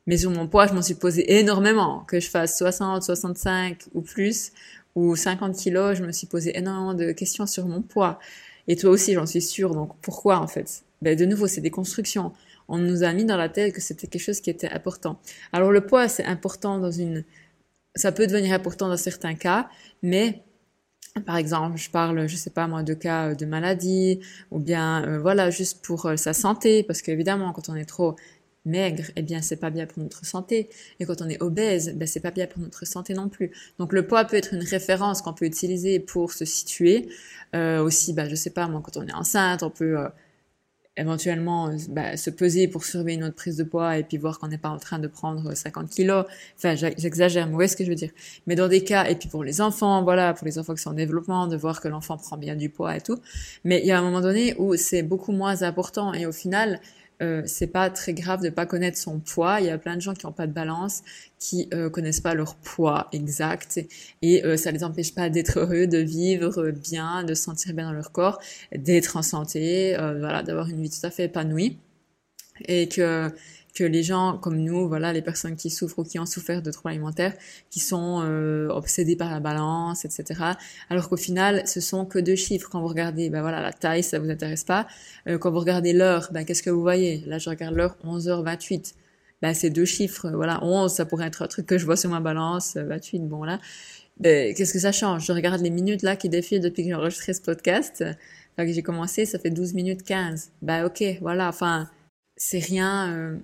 mais 0.09 0.17
sur 0.17 0.31
mon 0.31 0.49
poids, 0.49 0.67
je 0.67 0.73
m'en 0.73 0.81
suis 0.81 0.95
posé 0.95 1.39
énormément. 1.39 2.03
Que 2.09 2.19
je 2.19 2.31
fasse 2.31 2.57
60, 2.57 3.03
65 3.03 3.89
ou 3.93 4.01
plus, 4.01 4.53
ou 4.95 5.17
50 5.17 5.57
kilos, 5.57 5.97
je 5.97 6.05
me 6.05 6.13
suis 6.13 6.27
posé 6.27 6.57
énormément 6.57 6.95
de 6.95 7.13
questions 7.13 7.47
sur 7.47 7.67
mon 7.67 7.83
poids. 7.83 8.19
Et 8.67 8.77
toi 8.77 8.91
aussi, 8.91 9.15
j'en 9.15 9.27
suis 9.27 9.43
sûre. 9.43 9.75
Donc 9.75 9.93
pourquoi 10.01 10.39
en 10.39 10.47
fait? 10.47 10.83
Ben, 11.03 11.17
De 11.17 11.25
nouveau, 11.25 11.47
c'est 11.47 11.61
des 11.61 11.71
constructions. 11.71 12.33
On 12.69 12.79
nous 12.79 13.03
a 13.03 13.13
mis 13.13 13.25
dans 13.25 13.37
la 13.37 13.49
tête 13.49 13.75
que 13.75 13.81
c'était 13.81 14.07
quelque 14.07 14.23
chose 14.23 14.41
qui 14.41 14.51
était 14.51 14.71
important. 14.71 15.19
Alors 15.53 15.73
le 15.73 15.81
poids, 15.81 16.09
c'est 16.09 16.25
important 16.25 16.79
dans 16.79 16.91
une... 16.91 17.25
Ça 17.95 18.13
peut 18.13 18.27
devenir 18.27 18.53
important 18.53 18.89
dans 18.89 18.97
certains 18.97 19.35
cas, 19.35 19.69
mais 20.03 20.43
par 21.27 21.37
exemple, 21.37 21.79
je 21.79 21.91
parle, 21.91 22.29
je 22.29 22.37
sais 22.37 22.51
pas 22.51 22.67
moi, 22.67 22.83
de 22.83 22.95
cas 22.95 23.35
de 23.35 23.47
maladie, 23.47 24.21
ou 24.51 24.59
bien 24.59 25.05
euh, 25.05 25.19
voilà, 25.19 25.51
juste 25.51 25.85
pour 25.85 26.07
euh, 26.07 26.17
sa 26.17 26.33
santé, 26.33 26.83
parce 26.83 27.03
qu'évidemment, 27.03 27.53
quand 27.53 27.69
on 27.69 27.75
est 27.75 27.87
trop 27.87 28.17
maigre, 28.69 29.05
eh 29.17 29.23
bien 29.23 29.43
c'est 29.43 29.57
pas 29.57 29.71
bien 29.71 29.87
pour 29.87 30.03
notre 30.03 30.25
santé. 30.25 30.69
Et 31.01 31.07
quand 31.07 31.23
on 31.23 31.29
est 31.29 31.43
obèse, 31.43 31.95
ben 31.95 32.07
c'est 32.07 32.21
pas 32.21 32.31
bien 32.31 32.47
pour 32.47 32.61
notre 32.63 32.87
santé 32.87 33.15
non 33.15 33.29
plus. 33.29 33.51
Donc 33.79 33.93
le 33.93 34.07
poids 34.07 34.25
peut 34.25 34.37
être 34.37 34.55
une 34.55 34.63
référence 34.63 35.23
qu'on 35.23 35.35
peut 35.35 35.47
utiliser 35.47 36.01
pour 36.01 36.33
se 36.33 36.45
situer. 36.45 37.09
Euh, 37.55 37.83
aussi, 37.83 38.13
bah 38.13 38.29
je 38.29 38.35
sais 38.35 38.51
pas 38.51 38.69
moi, 38.69 38.83
quand 38.85 38.97
on 38.97 39.07
est 39.07 39.15
enceinte, 39.15 39.63
on 39.63 39.71
peut 39.71 39.99
euh, 39.99 40.09
éventuellement 40.99 41.71
bah, 41.89 42.17
se 42.17 42.29
peser 42.31 42.69
pour 42.69 42.85
surveiller 42.85 43.19
notre 43.19 43.37
prise 43.37 43.57
de 43.57 43.65
poids 43.65 43.97
et 43.97 44.03
puis 44.03 44.19
voir 44.19 44.39
qu'on 44.39 44.49
n'est 44.49 44.59
pas 44.59 44.69
en 44.69 44.79
train 44.79 44.99
de 44.99 45.07
prendre 45.07 45.55
50 45.55 45.89
kilos. 45.89 46.27
Enfin, 46.57 46.75
j'exagère, 46.75 47.47
mais 47.47 47.55
où 47.55 47.67
ce 47.67 47.77
que 47.77 47.85
je 47.85 47.89
veux 47.89 47.95
dire 47.95 48.11
Mais 48.47 48.57
dans 48.57 48.69
des 48.69 48.83
cas, 48.83 49.07
et 49.07 49.15
puis 49.15 49.29
pour 49.29 49.45
les 49.45 49.61
enfants, 49.61 50.03
voilà, 50.03 50.35
pour 50.35 50.45
les 50.47 50.59
enfants 50.59 50.75
qui 50.75 50.83
sont 50.83 50.91
en 50.91 50.95
développement, 50.95 51.47
de 51.47 51.57
voir 51.57 51.81
que 51.81 51.89
l'enfant 51.89 52.17
prend 52.17 52.37
bien 52.37 52.57
du 52.57 52.69
poids 52.69 52.97
et 52.97 53.01
tout. 53.01 53.19
Mais 53.65 53.81
il 53.81 53.87
y 53.87 53.93
a 53.93 53.99
un 53.99 54.03
moment 54.03 54.21
donné 54.21 54.55
où 54.59 54.77
c'est 54.77 55.03
beaucoup 55.03 55.33
moins 55.33 55.63
important 55.63 56.13
et 56.13 56.27
au 56.27 56.33
final, 56.33 56.81
euh, 57.23 57.43
c'est 57.47 57.67
pas 57.67 57.91
très 57.91 58.15
grave 58.15 58.43
de 58.43 58.51
pas 58.51 58.67
connaître 58.67 58.99
son 58.99 59.19
poids. 59.19 59.61
Il 59.61 59.67
y 59.67 59.71
a 59.71 59.79
plein 59.79 59.97
de 59.97 60.01
gens 60.01 60.15
qui 60.15 60.27
n'ont 60.27 60.33
pas 60.33 60.47
de 60.47 60.53
balance, 60.53 61.03
qui 61.39 61.69
euh, 61.75 61.91
connaissent 61.91 62.21
pas 62.21 62.35
leur 62.35 62.55
poids 62.57 63.09
exact, 63.13 63.81
et 64.23 64.45
euh, 64.45 64.57
ça 64.57 64.71
les 64.71 64.85
empêche 64.85 65.15
pas 65.15 65.29
d'être 65.31 65.59
heureux, 65.59 65.87
de 65.87 65.99
vivre 65.99 66.71
bien, 66.71 67.25
de 67.25 67.35
se 67.35 67.45
sentir 67.45 67.75
bien 67.75 67.87
dans 67.87 67.93
leur 67.93 68.13
corps, 68.13 68.41
d'être 68.73 69.17
en 69.17 69.23
santé, 69.23 69.97
euh, 69.99 70.19
voilà, 70.19 70.43
d'avoir 70.43 70.69
une 70.69 70.83
vie 70.83 70.91
tout 70.91 71.05
à 71.07 71.11
fait 71.11 71.25
épanouie, 71.25 71.79
et 72.67 72.89
que 72.89 73.29
que 73.75 73.85
les 73.85 74.03
gens 74.03 74.39
comme 74.39 74.59
nous, 74.59 74.89
voilà, 74.89 75.13
les 75.13 75.23
personnes 75.23 75.57
qui 75.57 75.71
souffrent 75.71 76.01
ou 76.01 76.05
qui 76.05 76.19
ont 76.19 76.27
souffert 76.27 76.63
de 76.63 76.71
troubles 76.71 76.91
alimentaires, 76.91 77.35
qui 77.71 77.81
sont 77.81 78.23
euh, 78.23 78.69
obsédés 78.69 79.17
par 79.17 79.31
la 79.31 79.41
balance, 79.41 80.05
etc. 80.05 80.43
Alors 80.91 81.09
qu'au 81.09 81.17
final, 81.17 81.67
ce 81.67 81.81
sont 81.81 82.05
que 82.07 82.19
deux 82.19 82.37
chiffres. 82.37 82.69
Quand 82.71 82.81
vous 82.81 82.89
regardez, 82.89 83.31
ben 83.31 83.41
voilà, 83.41 83.61
la 83.61 83.73
taille, 83.73 84.03
ça 84.03 84.19
vous 84.19 84.31
intéresse 84.31 84.65
pas. 84.65 84.87
Euh, 85.29 85.39
quand 85.39 85.51
vous 85.51 85.61
regardez 85.61 85.93
l'heure, 85.93 86.29
ben 86.33 86.45
qu'est-ce 86.45 86.63
que 86.63 86.71
vous 86.71 86.83
voyez? 86.83 87.23
Là, 87.27 87.39
je 87.39 87.51
regarde 87.51 87.75
l'heure, 87.75 87.97
11h28. 88.05 88.95
Ben 89.43 89.55
c'est 89.55 89.71
deux 89.71 89.85
chiffres. 89.85 90.31
Voilà, 90.31 90.63
11, 90.65 90.93
ça 90.93 91.05
pourrait 91.05 91.29
être 91.29 91.43
un 91.43 91.47
truc 91.49 91.67
que 91.67 91.79
je 91.79 91.85
vois 91.85 91.97
sur 91.97 92.11
ma 92.11 92.21
balance, 92.21 92.77
28, 92.77 93.29
bon 93.29 93.45
là. 93.45 93.61
Ben, 94.19 94.53
qu'est-ce 94.55 94.73
que 94.73 94.81
ça 94.81 94.91
change? 94.91 95.27
Je 95.27 95.33
regarde 95.33 95.61
les 95.61 95.71
minutes 95.71 96.03
là 96.03 96.17
qui 96.17 96.29
défilent 96.29 96.61
depuis 96.61 96.83
que 96.83 96.89
j'ai 96.89 96.95
enregistré 96.95 97.33
ce 97.35 97.41
podcast. 97.41 98.03
Enfin, 98.03 98.67
que 98.67 98.73
j'ai 98.73 98.83
commencé, 98.83 99.25
ça 99.27 99.39
fait 99.39 99.51
12 99.51 99.75
minutes 99.75 100.03
15. 100.03 100.51
Ben 100.63 100.85
ok, 100.85 101.05
voilà, 101.21 101.49
enfin, 101.49 101.89
c'est 102.37 102.59
rien... 102.59 103.13
Euh, 103.13 103.37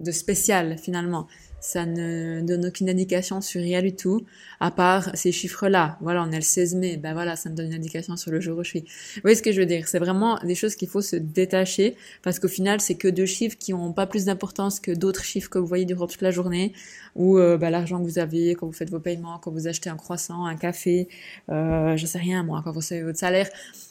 de 0.00 0.10
spécial 0.10 0.76
finalement. 0.78 1.26
Ça 1.60 1.84
ne 1.84 2.40
donne 2.40 2.66
aucune 2.66 2.88
indication 2.88 3.42
sur 3.42 3.60
rien 3.60 3.82
du 3.82 3.94
tout, 3.94 4.24
à 4.60 4.70
part 4.70 5.10
ces 5.14 5.30
chiffres-là. 5.30 5.98
Voilà, 6.00 6.24
on 6.26 6.32
est 6.32 6.36
le 6.36 6.40
16 6.40 6.74
mai, 6.74 6.96
ben 6.96 7.12
voilà, 7.12 7.36
ça 7.36 7.50
me 7.50 7.54
donne 7.54 7.66
une 7.66 7.74
indication 7.74 8.16
sur 8.16 8.30
le 8.30 8.40
jour 8.40 8.58
où 8.58 8.64
je 8.64 8.70
suis. 8.70 8.80
Vous 8.80 9.20
voyez 9.22 9.36
ce 9.36 9.42
que 9.42 9.52
je 9.52 9.60
veux 9.60 9.66
dire? 9.66 9.86
C'est 9.86 9.98
vraiment 9.98 10.38
des 10.38 10.54
choses 10.54 10.74
qu'il 10.74 10.88
faut 10.88 11.02
se 11.02 11.16
détacher, 11.16 11.96
parce 12.22 12.38
qu'au 12.38 12.48
final, 12.48 12.80
c'est 12.80 12.94
que 12.94 13.08
deux 13.08 13.26
chiffres 13.26 13.58
qui 13.58 13.74
ont 13.74 13.92
pas 13.92 14.06
plus 14.06 14.24
d'importance 14.24 14.80
que 14.80 14.90
d'autres 14.90 15.22
chiffres 15.24 15.50
que 15.50 15.58
vous 15.58 15.66
voyez 15.66 15.84
durant 15.84 16.06
toute 16.06 16.22
la 16.22 16.30
journée, 16.30 16.72
ou 17.14 17.38
euh, 17.38 17.58
ben, 17.58 17.68
l'argent 17.68 17.98
que 17.98 18.04
vous 18.04 18.18
avez 18.18 18.54
quand 18.54 18.66
vous 18.66 18.72
faites 18.72 18.90
vos 18.90 19.00
paiements, 19.00 19.38
quand 19.38 19.50
vous 19.50 19.68
achetez 19.68 19.90
un 19.90 19.96
croissant, 19.96 20.46
un 20.46 20.56
café, 20.56 21.08
euh, 21.50 21.94
je 21.96 22.06
sais 22.06 22.18
rien 22.18 22.42
moi, 22.42 22.62
quand 22.64 22.72
vous 22.72 22.80
recevez 22.80 23.02
votre 23.02 23.18
salaire 23.18 23.50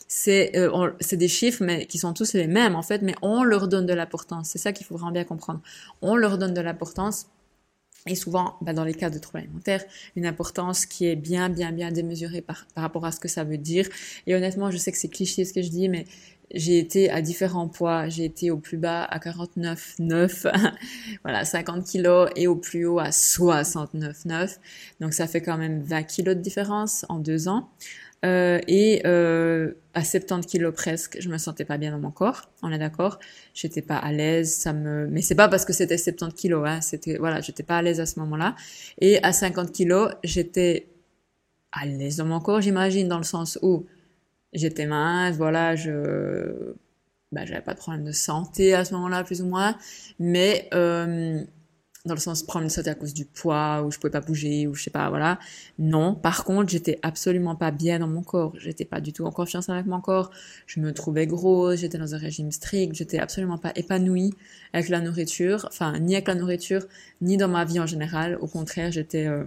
c'est 0.10 0.58
euh, 0.58 0.92
c'est 1.00 1.18
des 1.18 1.28
chiffres 1.28 1.64
mais 1.64 1.86
qui 1.86 2.00
sont 2.00 2.14
tous 2.14 2.34
les 2.34 2.48
mêmes 2.48 2.76
en 2.76 2.82
fait 2.82 3.02
mais 3.04 3.14
on 3.22 3.44
leur 3.44 3.68
donne 3.68 3.86
de 3.86 3.94
l'importance 3.94 4.50
c'est 4.50 4.58
ça 4.58 4.74
qu'il 4.74 4.86
faut 4.86 4.96
vraiment 4.96 5.12
bien 5.12 5.24
comprendre 5.24 5.62
on 6.02 6.16
leur 6.16 6.38
donne 6.40 6.54
de 6.54 6.62
l'importance 6.62 7.28
et 8.08 8.16
souvent, 8.16 8.56
bah, 8.62 8.74
dans 8.74 8.86
les 8.86 8.94
cas 8.94 9.10
de 9.10 9.20
troubles 9.20 9.40
alimentaires, 9.40 9.84
une 10.16 10.26
importance 10.26 10.86
qui 10.86 11.06
est 11.06 11.18
bien, 11.18 11.50
bien, 11.50 11.72
bien 11.72 11.92
démesurée 11.92 12.42
par, 12.42 12.66
par 12.74 12.84
rapport 12.84 13.06
à 13.06 13.12
ce 13.12 13.20
que 13.20 13.28
ça 13.28 13.44
veut 13.44 13.58
dire. 13.58 13.88
Et 14.26 14.36
honnêtement, 14.36 14.72
je 14.72 14.78
sais 14.78 14.92
que 14.92 14.98
c'est 14.98 15.10
cliché 15.10 15.44
ce 15.44 15.54
que 15.54 15.62
je 15.62 15.70
dis, 15.70 15.90
mais 15.90 16.06
j'ai 16.54 16.80
été 16.80 17.10
à 17.10 17.22
différents 17.22 17.68
poids. 17.68 18.10
J'ai 18.10 18.26
été 18.26 18.52
au 18.52 18.58
plus 18.58 18.78
bas 18.78 19.04
à 19.04 19.20
49,9, 19.20 20.52
voilà, 21.24 21.46
50 21.46 21.86
kilos, 21.86 22.30
et 22.36 22.48
au 22.48 22.56
plus 22.56 22.86
haut 22.86 23.00
à 23.00 23.10
69,9. 23.10 24.58
Donc 25.00 25.14
ça 25.14 25.28
fait 25.28 25.42
quand 25.42 25.58
même 25.58 25.82
20 25.82 26.04
kilos 26.04 26.36
de 26.36 26.42
différence 26.42 27.06
en 27.10 27.20
deux 27.20 27.48
ans. 27.48 27.70
Euh, 28.26 28.60
et 28.68 29.02
euh, 29.06 29.72
à 29.94 30.04
70 30.04 30.46
kilos 30.46 30.74
presque, 30.76 31.18
je 31.22 31.30
me 31.30 31.38
sentais 31.38 31.64
pas 31.64 31.78
bien 31.78 31.92
dans 31.92 32.00
mon 32.00 32.12
corps. 32.12 32.50
On 32.62 32.72
est 32.72 32.78
d'accord. 32.78 33.20
J'étais 33.54 33.82
pas 33.82 33.98
à 33.98 34.12
l'aise. 34.12 34.54
Ça 34.54 34.74
me, 34.74 35.08
mais 35.08 35.22
c'est 35.22 35.36
pas 35.36 35.48
parce 35.48 35.66
que 35.66 35.74
c'était 35.74 35.98
70 35.98 36.36
kilos. 36.36 36.68
Hein, 36.68 36.82
c'était 36.82 37.18
voilà, 37.18 37.42
j'étais 37.42 37.64
pas 37.64 37.78
à 37.78 37.82
l'aise 37.82 38.00
à 38.00 38.06
ce 38.06 38.20
moment-là. 38.20 38.56
Et 39.00 39.24
à 39.24 39.32
50 39.32 39.72
kilos, 39.72 40.12
j'étais 40.24 40.88
à 41.72 41.86
l'aise 41.86 42.18
dans 42.18 42.26
mon 42.26 42.40
corps, 42.40 42.62
j'imagine, 42.62 43.08
dans 43.08 43.18
le 43.18 43.24
sens 43.24 43.60
où 43.62 43.86
j'étais 44.54 44.86
mince. 44.86 45.36
Voilà, 45.38 45.76
je, 45.76 46.74
bah, 47.32 47.46
j'avais 47.46 47.62
pas 47.62 47.74
de 47.74 47.80
problème 47.80 48.04
de 48.06 48.12
santé 48.12 48.74
à 48.74 48.86
ce 48.86 48.94
moment-là, 48.96 49.24
plus 49.24 49.42
ou 49.42 49.46
moins. 49.48 49.76
Mais 50.20 50.70
euh, 50.74 51.44
dans 52.06 52.14
le 52.14 52.20
sens 52.20 52.44
prendre 52.44 52.64
une 52.64 52.70
saute 52.70 52.88
à 52.88 52.96
cause 52.96 53.14
du 53.14 53.26
poids 53.26 53.84
ou 53.84 53.92
je 53.92 53.98
pouvais 53.98 54.12
pas 54.12 54.22
bouger 54.22 54.68
ou 54.68 54.74
je 54.74 54.84
sais 54.84 54.90
pas 54.90 55.10
voilà 55.10 55.38
non 55.78 56.16
par 56.16 56.46
contre 56.46 56.70
j'étais 56.70 56.98
absolument 57.02 57.56
pas 57.56 57.72
bien 57.72 58.00
dans 58.00 58.08
mon 58.08 58.24
corps 58.24 58.54
j'étais 58.58 58.86
pas 58.86 59.02
du 59.02 59.12
tout 59.12 59.26
en 59.26 59.32
confiance 59.32 59.70
avec 59.70 59.86
mon 59.86 60.00
corps 60.00 60.32
je 60.66 60.80
me 60.80 60.94
trouvais 60.94 61.28
grosse 61.28 61.80
j'étais 61.80 61.98
dans 61.98 62.16
un 62.16 62.18
régime 62.18 62.52
strict 62.52 62.96
j'étais 62.96 63.20
absolument 63.20 63.58
pas 63.58 63.74
épanouie 63.76 64.34
avec 64.72 64.88
la 64.88 65.02
nourriture 65.02 65.68
enfin 65.68 66.00
ni 66.00 66.16
avec 66.16 66.30
la 66.30 66.36
nourriture 66.36 66.86
ni 67.22 67.36
dans 67.36 67.50
ma 67.50 67.66
vie 67.66 67.82
en 67.82 67.86
général 67.86 68.38
au 68.40 68.48
contraire 68.48 68.92
j'étais 68.92 69.28
euh, 69.28 69.44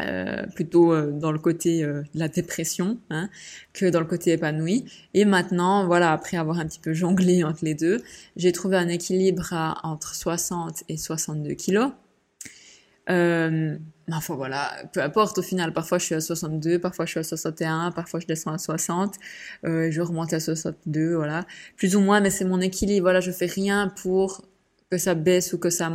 euh, 0.00 0.46
plutôt 0.54 0.92
euh, 0.92 1.10
dans 1.12 1.32
le 1.32 1.38
côté 1.38 1.84
euh, 1.84 2.02
de 2.14 2.18
la 2.18 2.28
dépression 2.28 2.98
hein, 3.10 3.28
que 3.72 3.86
dans 3.86 4.00
le 4.00 4.06
côté 4.06 4.32
épanoui. 4.32 4.84
Et 5.14 5.24
maintenant, 5.24 5.86
voilà, 5.86 6.12
après 6.12 6.36
avoir 6.36 6.58
un 6.58 6.66
petit 6.66 6.80
peu 6.80 6.92
jonglé 6.92 7.44
entre 7.44 7.64
les 7.64 7.74
deux, 7.74 8.02
j'ai 8.36 8.52
trouvé 8.52 8.76
un 8.76 8.88
équilibre 8.88 9.52
à, 9.52 9.80
entre 9.86 10.14
60 10.14 10.84
et 10.88 10.96
62 10.96 11.54
kilos. 11.54 11.90
Enfin 14.12 14.34
voilà, 14.34 14.72
peu 14.92 15.00
importe 15.02 15.38
au 15.38 15.42
final, 15.42 15.72
parfois 15.72 15.98
je 15.98 16.04
suis 16.04 16.14
à 16.14 16.20
62, 16.20 16.78
parfois 16.78 17.06
je 17.06 17.10
suis 17.10 17.20
à 17.20 17.22
61, 17.22 17.92
parfois 17.92 18.20
je 18.20 18.26
descends 18.26 18.52
à 18.52 18.58
60, 18.58 19.14
euh, 19.64 19.90
je 19.90 20.00
remonte 20.00 20.32
à 20.32 20.40
62, 20.40 21.14
voilà, 21.14 21.44
plus 21.76 21.96
ou 21.96 22.00
moins, 22.00 22.20
mais 22.20 22.30
c'est 22.30 22.44
mon 22.44 22.60
équilibre, 22.60 23.04
voilà, 23.04 23.20
je 23.20 23.30
fais 23.30 23.46
rien 23.46 23.92
pour 24.02 24.42
que 24.90 24.98
ça 24.98 25.14
baisse 25.14 25.52
ou 25.52 25.58
que 25.58 25.70
ça 25.70 25.90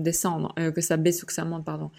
descende, 0.00 0.52
que 0.74 0.80
ça 0.80 0.96
baisse 0.96 1.22
ou 1.22 1.26
que 1.26 1.32
ça 1.32 1.44
monte, 1.44 1.64
pardon. 1.64 1.90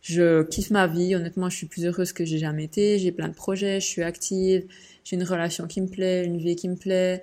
Je 0.00 0.42
kiffe 0.44 0.70
ma 0.70 0.86
vie. 0.86 1.14
Honnêtement, 1.14 1.48
je 1.50 1.56
suis 1.56 1.66
plus 1.66 1.84
heureuse 1.86 2.12
que 2.12 2.24
j'ai 2.24 2.38
jamais 2.38 2.64
été. 2.64 2.98
J'ai 2.98 3.12
plein 3.12 3.28
de 3.28 3.34
projets. 3.34 3.80
Je 3.80 3.86
suis 3.86 4.02
active. 4.02 4.66
J'ai 5.04 5.16
une 5.16 5.24
relation 5.24 5.66
qui 5.66 5.80
me 5.80 5.88
plaît, 5.88 6.24
une 6.24 6.38
vie 6.38 6.56
qui 6.56 6.68
me 6.68 6.76
plaît, 6.76 7.22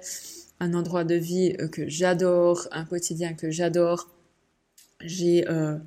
un 0.60 0.74
endroit 0.74 1.03
de 1.03 1.15
vie 1.15 1.55
euh, 1.60 1.67
que 1.67 1.88
j'adore, 1.88 2.67
un 2.72 2.86
quotidien 2.86 3.34
que 3.34 3.51
j'adore. 3.51 4.10
J'ai, 5.01 5.48
euh, 5.50 5.77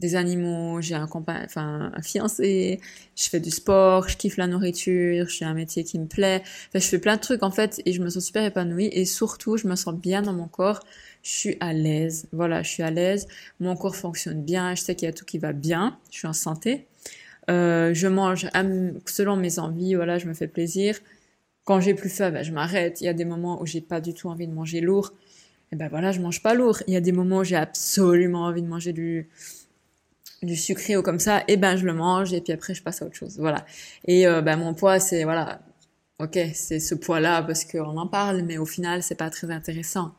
des 0.00 0.16
animaux, 0.16 0.80
j'ai 0.80 0.94
un 0.94 1.08
enfin 1.14 1.92
un 1.94 2.02
fiancé, 2.02 2.80
je 3.16 3.28
fais 3.28 3.40
du 3.40 3.50
sport, 3.50 4.08
je 4.08 4.16
kiffe 4.16 4.36
la 4.36 4.46
nourriture, 4.46 5.28
j'ai 5.28 5.44
un 5.44 5.54
métier 5.54 5.84
qui 5.84 5.98
me 5.98 6.06
plaît. 6.06 6.42
Enfin, 6.68 6.80
je 6.80 6.86
fais 6.88 6.98
plein 6.98 7.16
de 7.16 7.20
trucs 7.20 7.42
en 7.42 7.50
fait 7.50 7.80
et 7.86 7.92
je 7.92 8.02
me 8.02 8.08
sens 8.10 8.24
super 8.26 8.44
épanouie 8.44 8.88
et 8.92 9.04
surtout 9.04 9.56
je 9.56 9.68
me 9.68 9.76
sens 9.76 9.94
bien 9.94 10.22
dans 10.22 10.32
mon 10.32 10.48
corps. 10.48 10.80
Je 11.24 11.30
suis 11.30 11.56
à 11.58 11.72
l'aise. 11.72 12.28
Voilà, 12.32 12.62
je 12.62 12.68
suis 12.68 12.82
à 12.84 12.90
l'aise. 12.90 13.26
Mon 13.58 13.74
corps 13.76 13.96
fonctionne 13.96 14.42
bien. 14.42 14.74
Je 14.76 14.82
sais 14.82 14.94
qu'il 14.94 15.06
y 15.06 15.08
a 15.08 15.12
tout 15.12 15.24
qui 15.24 15.38
va 15.38 15.52
bien. 15.52 15.98
Je 16.12 16.18
suis 16.18 16.28
en 16.28 16.32
santé. 16.32 16.86
Euh, 17.50 17.92
je 17.94 18.06
mange 18.06 18.46
selon 19.06 19.36
mes 19.36 19.58
envies. 19.58 19.94
Voilà, 19.96 20.18
je 20.18 20.26
me 20.26 20.34
fais 20.34 20.48
plaisir. 20.48 20.98
Quand 21.64 21.80
j'ai 21.80 21.94
plus 21.94 22.10
faim, 22.10 22.30
ben, 22.30 22.44
je 22.44 22.52
m'arrête. 22.52 23.00
Il 23.00 23.04
y 23.04 23.08
a 23.08 23.14
des 23.14 23.24
moments 23.24 23.60
où 23.62 23.66
j'ai 23.66 23.80
pas 23.80 24.00
du 24.00 24.14
tout 24.14 24.28
envie 24.28 24.46
de 24.46 24.52
manger 24.52 24.80
lourd. 24.80 25.12
Et 25.72 25.76
ben 25.76 25.88
voilà, 25.88 26.12
je 26.12 26.20
mange 26.20 26.42
pas 26.42 26.54
lourd. 26.54 26.78
Il 26.86 26.94
y 26.94 26.96
a 26.96 27.00
des 27.00 27.12
moments 27.12 27.38
où 27.38 27.44
j'ai 27.44 27.56
absolument 27.56 28.44
envie 28.44 28.62
de 28.62 28.68
manger 28.68 28.92
du 28.92 29.28
sucré 30.56 30.96
ou 30.96 31.02
comme 31.02 31.18
ça, 31.18 31.42
et 31.48 31.56
ben 31.56 31.76
je 31.76 31.86
le 31.86 31.94
mange 31.94 32.32
et 32.34 32.40
puis 32.40 32.52
après 32.52 32.74
je 32.74 32.82
passe 32.82 33.02
à 33.02 33.06
autre 33.06 33.16
chose. 33.16 33.38
Voilà. 33.38 33.64
Et 34.06 34.26
euh, 34.26 34.42
ben 34.42 34.56
mon 34.56 34.74
poids 34.74 35.00
c'est 35.00 35.24
voilà, 35.24 35.62
ok 36.20 36.38
c'est 36.54 36.80
ce 36.80 36.94
poids 36.94 37.18
là 37.18 37.42
parce 37.42 37.64
qu'on 37.64 37.96
en 37.96 38.06
parle, 38.06 38.42
mais 38.42 38.58
au 38.58 38.66
final 38.66 39.02
c'est 39.02 39.14
pas 39.14 39.30
très 39.30 39.50
intéressant 39.50 40.14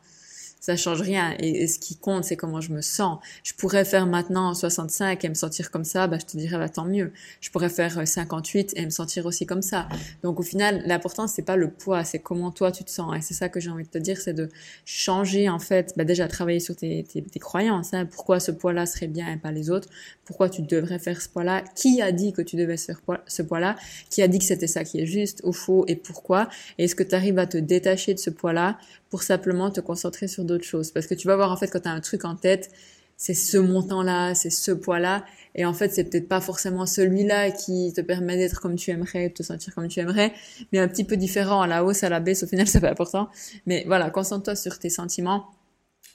ça 0.66 0.76
change 0.76 1.00
rien. 1.00 1.32
Et, 1.38 1.68
ce 1.68 1.78
qui 1.78 1.94
compte, 1.94 2.24
c'est 2.24 2.34
comment 2.34 2.60
je 2.60 2.72
me 2.72 2.80
sens. 2.80 3.20
Je 3.44 3.52
pourrais 3.52 3.84
faire 3.84 4.04
maintenant 4.04 4.52
65 4.52 5.24
et 5.24 5.28
me 5.28 5.34
sentir 5.34 5.70
comme 5.70 5.84
ça, 5.84 6.08
bah, 6.08 6.18
je 6.20 6.26
te 6.26 6.36
dirais, 6.36 6.58
bah, 6.58 6.68
tant 6.68 6.84
mieux. 6.84 7.12
Je 7.40 7.50
pourrais 7.50 7.68
faire 7.68 8.06
58 8.06 8.72
et 8.74 8.84
me 8.84 8.90
sentir 8.90 9.26
aussi 9.26 9.46
comme 9.46 9.62
ça. 9.62 9.88
Donc, 10.24 10.40
au 10.40 10.42
final, 10.42 10.82
l'important, 10.84 11.28
c'est 11.28 11.42
pas 11.42 11.54
le 11.54 11.70
poids, 11.70 12.02
c'est 12.02 12.18
comment 12.18 12.50
toi 12.50 12.72
tu 12.72 12.82
te 12.82 12.90
sens. 12.90 13.16
Et 13.16 13.20
c'est 13.20 13.32
ça 13.32 13.48
que 13.48 13.60
j'ai 13.60 13.70
envie 13.70 13.84
de 13.84 13.90
te 13.90 13.98
dire, 13.98 14.20
c'est 14.20 14.32
de 14.32 14.48
changer, 14.84 15.48
en 15.48 15.60
fait, 15.60 15.94
bah, 15.96 16.02
déjà 16.02 16.26
travailler 16.26 16.58
sur 16.58 16.74
tes 16.74 17.06
croyances. 17.38 17.94
Hein. 17.94 18.04
Pourquoi 18.06 18.40
ce 18.40 18.50
poids-là 18.50 18.86
serait 18.86 19.06
bien 19.06 19.32
et 19.32 19.36
pas 19.36 19.52
les 19.52 19.70
autres? 19.70 19.88
Pourquoi 20.24 20.50
tu 20.50 20.62
devrais 20.62 20.98
faire 20.98 21.22
ce 21.22 21.28
poids-là? 21.28 21.62
Qui 21.76 22.02
a 22.02 22.10
dit 22.10 22.32
que 22.32 22.42
tu 22.42 22.56
devais 22.56 22.76
faire 22.76 23.00
ce 23.28 23.42
poids-là? 23.42 23.76
Qui 24.10 24.20
a 24.20 24.26
dit 24.26 24.40
que 24.40 24.44
c'était 24.44 24.66
ça 24.66 24.82
qui 24.82 24.98
est 24.98 25.06
juste 25.06 25.42
ou 25.44 25.52
faux 25.52 25.84
et 25.86 25.94
pourquoi? 25.94 26.48
Et 26.78 26.84
est-ce 26.84 26.96
que 26.96 27.04
tu 27.04 27.14
arrives 27.14 27.38
à 27.38 27.46
te 27.46 27.56
détacher 27.56 28.14
de 28.14 28.18
ce 28.18 28.30
poids-là 28.30 28.78
pour 29.10 29.22
simplement 29.22 29.70
te 29.70 29.80
concentrer 29.80 30.28
sur 30.28 30.44
d'autres 30.44 30.64
choses. 30.64 30.90
Parce 30.90 31.06
que 31.06 31.14
tu 31.14 31.26
vas 31.26 31.36
voir, 31.36 31.52
en 31.52 31.56
fait, 31.56 31.68
quand 31.68 31.80
tu 31.80 31.88
as 31.88 31.92
un 31.92 32.00
truc 32.00 32.24
en 32.24 32.36
tête, 32.36 32.70
c'est 33.16 33.34
ce 33.34 33.56
montant-là, 33.56 34.34
c'est 34.34 34.50
ce 34.50 34.72
poids-là. 34.72 35.24
Et 35.54 35.64
en 35.64 35.72
fait, 35.72 35.88
c'est 35.90 36.04
peut-être 36.04 36.28
pas 36.28 36.40
forcément 36.40 36.84
celui-là 36.84 37.50
qui 37.50 37.92
te 37.94 38.02
permet 38.02 38.36
d'être 38.36 38.60
comme 38.60 38.76
tu 38.76 38.90
aimerais, 38.90 39.30
de 39.30 39.34
te 39.34 39.42
sentir 39.42 39.74
comme 39.74 39.88
tu 39.88 40.00
aimerais, 40.00 40.34
mais 40.72 40.78
un 40.78 40.88
petit 40.88 41.04
peu 41.04 41.16
différent 41.16 41.62
à 41.62 41.66
la 41.66 41.84
hausse, 41.84 42.04
à 42.04 42.10
la 42.10 42.20
baisse. 42.20 42.42
Au 42.42 42.46
final, 42.46 42.66
c'est 42.68 42.80
pas 42.80 42.90
important. 42.90 43.28
Mais 43.64 43.84
voilà, 43.86 44.10
concentre-toi 44.10 44.54
sur 44.54 44.78
tes 44.78 44.90
sentiments, 44.90 45.46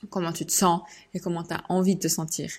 comment 0.10 0.32
tu 0.32 0.46
te 0.46 0.52
sens 0.52 0.82
et 1.14 1.20
comment 1.20 1.44
tu 1.44 1.54
as 1.54 1.64
envie 1.70 1.96
de 1.96 2.02
te 2.02 2.08
sentir. 2.08 2.52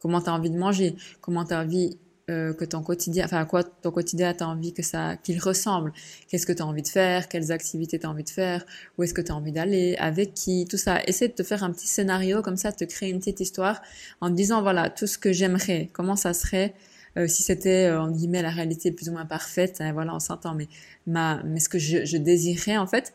Comment 0.00 0.20
tu 0.20 0.30
as 0.30 0.34
envie 0.34 0.50
de 0.50 0.58
manger, 0.58 0.96
comment 1.20 1.44
tu 1.44 1.54
as 1.54 1.60
envie 1.60 1.98
euh, 2.30 2.54
que 2.54 2.64
ton 2.64 2.82
quotidien, 2.82 3.24
enfin 3.24 3.38
à 3.38 3.44
quoi 3.44 3.64
ton 3.64 3.90
quotidien 3.90 4.32
t'as 4.32 4.46
envie 4.46 4.72
que 4.72 4.82
ça, 4.82 5.16
qu'il 5.16 5.40
ressemble. 5.40 5.92
Qu'est-ce 6.28 6.46
que 6.46 6.52
tu 6.52 6.62
as 6.62 6.66
envie 6.66 6.82
de 6.82 6.88
faire, 6.88 7.28
quelles 7.28 7.50
activités 7.50 7.98
tu 7.98 8.06
as 8.06 8.10
envie 8.10 8.22
de 8.22 8.30
faire, 8.30 8.64
où 8.96 9.02
est-ce 9.02 9.14
que 9.14 9.20
tu 9.20 9.32
as 9.32 9.34
envie 9.34 9.52
d'aller, 9.52 9.96
avec 9.98 10.34
qui, 10.34 10.66
tout 10.70 10.76
ça. 10.76 11.02
Essaie 11.06 11.28
de 11.28 11.32
te 11.34 11.42
faire 11.42 11.64
un 11.64 11.72
petit 11.72 11.88
scénario 11.88 12.40
comme 12.42 12.56
ça, 12.56 12.70
de 12.70 12.76
te 12.76 12.84
créer 12.84 13.10
une 13.10 13.18
petite 13.18 13.40
histoire 13.40 13.82
en 14.20 14.28
te 14.30 14.34
disant 14.34 14.62
voilà 14.62 14.90
tout 14.90 15.06
ce 15.06 15.18
que 15.18 15.32
j'aimerais, 15.32 15.90
comment 15.92 16.16
ça 16.16 16.32
serait 16.32 16.74
euh, 17.18 17.26
si 17.26 17.42
c'était 17.42 17.86
euh, 17.86 18.00
en 18.00 18.10
guillemets 18.12 18.42
la 18.42 18.50
réalité 18.50 18.92
plus 18.92 19.08
ou 19.08 19.12
moins 19.12 19.26
parfaite. 19.26 19.78
Hein, 19.80 19.92
voilà, 19.92 20.14
on 20.14 20.20
s'entend, 20.20 20.54
mais 20.54 20.68
ma, 21.06 21.42
mais 21.44 21.58
ce 21.58 21.68
que 21.68 21.78
je, 21.78 22.04
je 22.04 22.16
désirais 22.16 22.76
en 22.76 22.86
fait. 22.86 23.12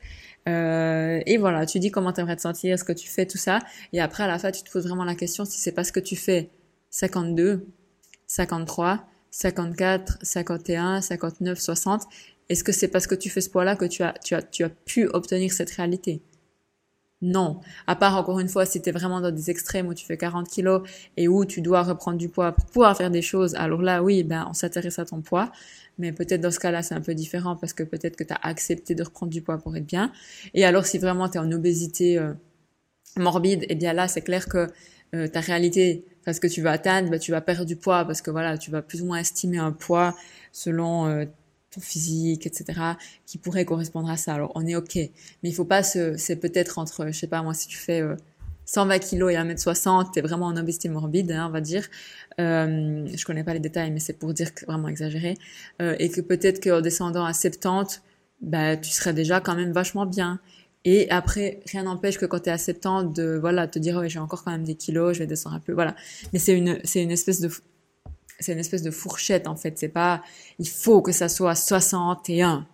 Et 0.47 1.37
voilà, 1.39 1.65
tu 1.65 1.79
dis 1.79 1.89
comment 1.91 2.13
tu 2.13 2.21
aimerais 2.21 2.35
te 2.35 2.41
sentir, 2.41 2.77
ce 2.77 2.83
que 2.83 2.93
tu 2.93 3.07
fais, 3.07 3.25
tout 3.25 3.37
ça? 3.37 3.59
Et 3.93 4.01
après, 4.01 4.23
à 4.23 4.27
la 4.27 4.37
fin, 4.39 4.51
tu 4.51 4.61
te 4.63 4.71
poses 4.71 4.85
vraiment 4.87 5.05
la 5.05 5.15
question 5.15 5.45
si 5.45 5.59
c'est 5.59 5.71
pas 5.71 5.83
ce 5.83 5.91
que 5.91 5.99
tu 5.99 6.15
fais 6.15 6.49
52 6.91 7.65
53, 8.27 9.05
54, 9.31 10.19
51, 10.21 11.01
59, 11.01 11.59
60. 11.59 12.03
Est-ce 12.49 12.63
que 12.63 12.71
c'est 12.71 12.87
parce 12.87 13.07
que 13.07 13.15
tu 13.15 13.29
fais 13.29 13.41
ce 13.41 13.49
poids-là 13.49 13.75
que 13.75 13.85
tu 13.85 14.03
as, 14.03 14.13
tu 14.23 14.35
as, 14.35 14.41
tu 14.41 14.63
as 14.63 14.69
pu 14.69 15.07
obtenir 15.07 15.51
cette 15.51 15.71
réalité? 15.71 16.21
Non. 17.21 17.59
À 17.87 17.95
part, 17.95 18.15
encore 18.17 18.39
une 18.39 18.49
fois, 18.49 18.65
si 18.65 18.81
tu 18.81 18.89
es 18.89 18.91
vraiment 18.91 19.21
dans 19.21 19.31
des 19.31 19.49
extrêmes 19.49 19.87
où 19.87 19.93
tu 19.93 20.05
fais 20.05 20.17
40 20.17 20.47
kilos 20.47 20.87
et 21.17 21.27
où 21.27 21.45
tu 21.45 21.61
dois 21.61 21.81
reprendre 21.81 22.17
du 22.17 22.29
poids 22.29 22.51
pour 22.51 22.65
pouvoir 22.65 22.95
faire 22.95 23.09
des 23.09 23.21
choses, 23.21 23.55
alors 23.55 23.81
là, 23.81 24.03
oui, 24.03 24.23
ben, 24.23 24.45
on 24.49 24.53
s'intéresse 24.53 24.99
à 24.99 25.05
ton 25.05 25.21
poids. 25.21 25.51
Mais 25.97 26.11
peut-être 26.11 26.41
dans 26.41 26.51
ce 26.51 26.59
cas-là, 26.59 26.83
c'est 26.83 26.93
un 26.93 27.01
peu 27.01 27.15
différent 27.15 27.55
parce 27.55 27.73
que 27.73 27.83
peut-être 27.83 28.15
que 28.17 28.23
tu 28.23 28.33
as 28.33 28.39
accepté 28.43 28.95
de 28.95 29.03
reprendre 29.03 29.31
du 29.31 29.41
poids 29.41 29.57
pour 29.57 29.75
être 29.75 29.85
bien. 29.85 30.11
Et 30.53 30.65
alors, 30.65 30.85
si 30.85 30.97
vraiment 30.97 31.29
tu 31.29 31.37
es 31.37 31.39
en 31.39 31.51
obésité 31.51 32.19
euh, 32.19 32.33
morbide, 33.17 33.65
eh 33.69 33.75
bien 33.75 33.93
là, 33.93 34.07
c'est 34.07 34.21
clair 34.21 34.47
que 34.47 34.67
euh, 35.15 35.27
ta 35.27 35.39
réalité, 35.39 36.05
parce 36.25 36.39
que 36.39 36.47
tu 36.47 36.61
vas 36.61 36.71
atteindre, 36.71 37.09
bah, 37.09 37.19
tu 37.19 37.31
vas 37.31 37.39
perdre 37.39 37.65
du 37.65 37.75
poids 37.75 38.03
parce 38.03 38.21
que 38.21 38.31
voilà, 38.31 38.57
tu 38.57 38.71
vas 38.71 38.81
plus 38.81 39.01
ou 39.01 39.05
moins 39.05 39.19
estimer 39.19 39.59
un 39.59 39.71
poids 39.71 40.15
selon 40.51 41.05
euh, 41.05 41.25
ton 41.71 41.81
physique, 41.81 42.47
etc., 42.47 42.81
qui 43.25 43.37
pourrait 43.37 43.65
correspondre 43.65 44.09
à 44.09 44.17
ça. 44.17 44.33
Alors 44.33 44.51
on 44.55 44.65
est 44.65 44.75
ok, 44.75 44.95
mais 44.95 45.11
il 45.43 45.53
faut 45.53 45.65
pas 45.65 45.83
se, 45.83 46.17
c'est 46.17 46.35
peut-être 46.37 46.79
entre, 46.79 47.07
je 47.07 47.11
sais 47.11 47.27
pas 47.27 47.41
moi, 47.43 47.53
si 47.53 47.67
tu 47.67 47.77
fais 47.77 48.01
120 48.65 48.95
euh, 48.95 48.97
kilos 48.97 49.31
et 49.31 49.35
1m60, 49.35 50.11
t'es 50.11 50.21
vraiment 50.21 50.47
en 50.47 50.57
obésité 50.57 50.89
morbide, 50.89 51.31
hein, 51.31 51.45
on 51.47 51.51
va 51.51 51.61
dire. 51.61 51.87
Euh, 52.39 53.07
je 53.13 53.23
connais 53.23 53.43
pas 53.43 53.53
les 53.53 53.59
détails, 53.59 53.91
mais 53.91 53.99
c'est 53.99 54.17
pour 54.17 54.33
dire 54.33 54.53
que 54.53 54.65
vraiment 54.65 54.87
exagéré, 54.87 55.35
et 55.79 56.09
que 56.09 56.21
peut-être 56.21 56.61
qu'en 56.63 56.81
descendant 56.81 57.23
à 57.23 57.33
70, 57.33 58.01
bah 58.41 58.75
tu 58.75 58.89
serais 58.89 59.13
déjà 59.13 59.39
quand 59.39 59.55
même 59.55 59.71
vachement 59.71 60.05
bien. 60.05 60.39
Et 60.85 61.09
après, 61.09 61.59
rien 61.65 61.83
n'empêche 61.83 62.17
que 62.19 62.27
quand 62.27 62.39
tu 62.39 62.49
es 62.49 62.51
à 62.51 62.57
70, 62.59 63.13
de 63.13 63.37
voilà, 63.39 63.67
te 63.67 63.79
dire 63.79 63.97
ouais, 63.97 64.07
j'ai 64.07 64.19
encore 64.19 64.43
quand 64.43 64.51
même 64.51 64.63
des 64.63 64.75
kilos, 64.75 65.15
je 65.15 65.19
vais 65.19 65.27
descendre 65.27 65.55
un 65.55 65.59
peu, 65.59 65.73
voilà. 65.73 65.95
Mais 66.31 66.39
c'est 66.39 66.53
une 66.53 66.79
c'est 66.83 67.01
une 67.01 67.11
espèce 67.11 67.41
de 67.41 67.49
c'est 68.39 68.53
une 68.53 68.59
espèce 68.59 68.83
de 68.83 68.91
fourchette 68.91 69.47
en 69.47 69.55
fait, 69.55 69.77
c'est 69.77 69.89
pas 69.89 70.21
il 70.59 70.69
faut 70.69 71.01
que 71.01 71.11
ça 71.11 71.27
soit 71.27 71.55
61. 71.55 72.67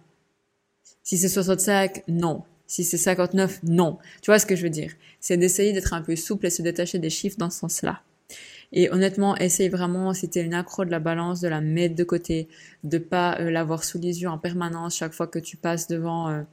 Si 1.03 1.17
c'est 1.17 1.29
65, 1.29 2.03
non. 2.07 2.43
Si 2.67 2.83
c'est 2.83 2.97
59, 2.97 3.61
non. 3.63 3.97
Tu 4.21 4.31
vois 4.31 4.39
ce 4.39 4.45
que 4.45 4.55
je 4.55 4.63
veux 4.63 4.69
dire? 4.69 4.93
C'est 5.19 5.37
d'essayer 5.37 5.73
d'être 5.73 5.93
un 5.93 6.01
peu 6.01 6.15
souple 6.15 6.45
et 6.45 6.49
se 6.49 6.61
détacher 6.61 6.99
des 6.99 7.09
chiffres 7.09 7.37
dans 7.37 7.49
ce 7.49 7.59
sens-là. 7.59 8.01
Et 8.71 8.89
honnêtement, 8.91 9.35
essaye 9.37 9.67
vraiment, 9.67 10.13
si 10.13 10.29
t'es 10.29 10.41
une 10.41 10.53
accro 10.53 10.85
de 10.85 10.91
la 10.91 10.99
balance, 10.99 11.41
de 11.41 11.49
la 11.49 11.59
mettre 11.59 11.95
de 11.95 12.03
côté, 12.03 12.47
de 12.83 12.97
pas 12.97 13.37
euh, 13.39 13.51
l'avoir 13.51 13.83
sous 13.83 13.99
les 13.99 14.21
yeux 14.21 14.29
en 14.29 14.37
permanence 14.37 14.95
chaque 14.95 15.13
fois 15.13 15.27
que 15.27 15.39
tu 15.39 15.57
passes 15.57 15.87
devant 15.87 16.29
euh, 16.29 16.43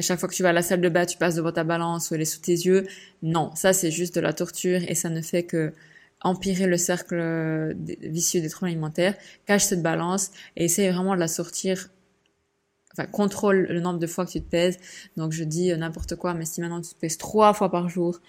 à 0.00 0.02
chaque 0.02 0.18
fois 0.18 0.30
que 0.30 0.34
tu 0.34 0.42
vas 0.42 0.48
à 0.48 0.52
la 0.54 0.62
salle 0.62 0.80
de 0.80 0.88
bain, 0.88 1.04
tu 1.04 1.18
passes 1.18 1.34
devant 1.34 1.52
ta 1.52 1.62
balance 1.62 2.10
ou 2.10 2.14
elle 2.14 2.22
est 2.22 2.24
sous 2.24 2.40
tes 2.40 2.52
yeux. 2.52 2.86
Non, 3.22 3.54
ça 3.54 3.74
c'est 3.74 3.90
juste 3.90 4.14
de 4.14 4.20
la 4.20 4.32
torture 4.32 4.80
et 4.88 4.94
ça 4.94 5.10
ne 5.10 5.20
fait 5.20 5.42
que 5.42 5.74
empirer 6.22 6.66
le 6.66 6.78
cercle 6.78 7.76
vicieux 8.00 8.40
des 8.40 8.48
troubles 8.48 8.70
alimentaires. 8.70 9.14
Cache 9.44 9.64
cette 9.64 9.82
balance 9.82 10.30
et 10.56 10.64
essaye 10.64 10.88
vraiment 10.88 11.14
de 11.14 11.20
la 11.20 11.28
sortir. 11.28 11.90
Enfin, 12.92 13.06
contrôle 13.06 13.66
le 13.68 13.80
nombre 13.80 13.98
de 13.98 14.06
fois 14.06 14.24
que 14.24 14.30
tu 14.30 14.40
te 14.40 14.48
pèses. 14.48 14.78
Donc 15.18 15.32
je 15.32 15.44
dis 15.44 15.70
euh, 15.70 15.76
n'importe 15.76 16.16
quoi, 16.16 16.32
mais 16.32 16.46
si 16.46 16.62
maintenant 16.62 16.80
tu 16.80 16.94
te 16.94 16.98
pèses 16.98 17.18
trois 17.18 17.52
fois 17.52 17.70
par 17.70 17.90
jour, 17.90 18.20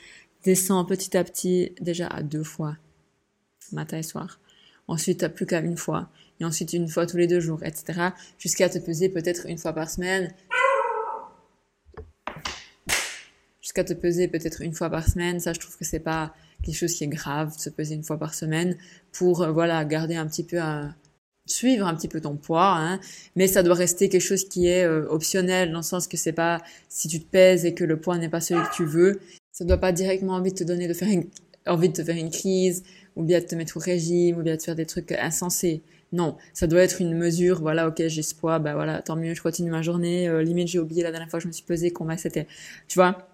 descends 0.43 0.83
petit 0.83 1.15
à 1.15 1.23
petit 1.23 1.73
déjà 1.79 2.07
à 2.07 2.21
deux 2.21 2.43
fois, 2.43 2.75
matin 3.71 3.97
et 3.97 4.03
soir. 4.03 4.41
Ensuite, 4.89 5.25
plus 5.29 5.45
qu'à 5.45 5.61
une 5.61 5.77
fois. 5.77 6.09
Et 6.41 6.45
ensuite 6.45 6.73
une 6.73 6.89
fois 6.89 7.05
tous 7.05 7.17
les 7.17 7.27
deux 7.27 7.39
jours, 7.39 7.63
etc. 7.63 8.09
Jusqu'à 8.37 8.67
te 8.67 8.77
peser 8.77 9.07
peut-être 9.07 9.45
une 9.47 9.57
fois 9.57 9.73
par 9.73 9.89
semaine 9.89 10.33
jusqu'à 13.71 13.85
te 13.85 13.93
peser 13.93 14.27
peut-être 14.27 14.61
une 14.61 14.73
fois 14.73 14.89
par 14.89 15.07
semaine. 15.07 15.39
Ça, 15.39 15.53
je 15.53 15.59
trouve 15.61 15.77
que 15.77 15.85
c'est 15.85 16.01
pas 16.01 16.33
quelque 16.61 16.75
chose 16.75 16.93
qui 16.93 17.05
est 17.05 17.07
grave 17.07 17.55
de 17.55 17.61
se 17.61 17.69
peser 17.69 17.95
une 17.95 18.03
fois 18.03 18.17
par 18.17 18.33
semaine 18.33 18.75
pour 19.13 19.43
euh, 19.43 19.51
voilà 19.51 19.83
garder 19.85 20.15
un 20.15 20.27
petit 20.27 20.43
peu 20.43 20.59
un 20.59 20.93
suivre 21.45 21.87
un 21.87 21.95
petit 21.95 22.09
peu 22.09 22.19
ton 22.21 22.35
poids, 22.35 22.75
hein. 22.77 22.99
mais 23.35 23.47
ça 23.47 23.63
doit 23.63 23.75
rester 23.75 24.09
quelque 24.09 24.21
chose 24.21 24.47
qui 24.47 24.67
est 24.67 24.83
euh, 24.83 25.07
optionnel 25.09 25.71
dans 25.71 25.79
le 25.79 25.83
sens 25.83 26.07
que 26.07 26.15
c'est 26.15 26.33
pas 26.33 26.61
si 26.87 27.07
tu 27.07 27.19
te 27.19 27.25
pèses 27.25 27.65
et 27.65 27.73
que 27.73 27.83
le 27.83 27.99
poids 27.99 28.17
n'est 28.17 28.29
pas 28.29 28.41
celui 28.41 28.61
que 28.61 28.75
tu 28.75 28.85
veux, 28.85 29.19
ça 29.51 29.65
doit 29.65 29.77
pas 29.77 29.91
directement 29.91 30.33
envie 30.33 30.51
de 30.51 30.57
te 30.57 30.63
donner 30.63 30.87
de 30.87 30.93
faire 30.93 31.09
une, 31.09 31.25
envie 31.65 31.89
de 31.89 31.93
te 31.93 32.03
faire 32.03 32.15
une 32.15 32.29
crise 32.29 32.83
ou 33.15 33.23
bien 33.23 33.39
de 33.39 33.45
te 33.45 33.55
mettre 33.55 33.77
au 33.77 33.79
régime 33.79 34.37
ou 34.37 34.43
bien 34.43 34.55
de 34.55 34.61
faire 34.61 34.75
des 34.75 34.85
trucs 34.85 35.11
insensés. 35.13 35.81
Non, 36.13 36.35
ça 36.53 36.67
doit 36.67 36.81
être 36.81 37.01
une 37.01 37.17
mesure. 37.17 37.61
Voilà, 37.61 37.87
ok, 37.87 38.03
j'ai 38.07 38.21
ce 38.21 38.35
poids, 38.35 38.59
bah 38.59 38.73
voilà, 38.73 39.01
tant 39.01 39.15
mieux, 39.15 39.33
je 39.33 39.41
continue 39.41 39.71
ma 39.71 39.81
journée. 39.81 40.27
Euh, 40.27 40.43
limite, 40.43 40.67
j'ai 40.67 40.79
oublié 40.79 41.03
la 41.03 41.11
dernière 41.11 41.29
fois 41.29 41.39
que 41.39 41.43
je 41.43 41.47
me 41.47 41.53
suis 41.53 41.63
pesée, 41.63 41.91
combien 41.91 42.17
c'était. 42.17 42.47
Tu 42.87 42.99
vois, 42.99 43.30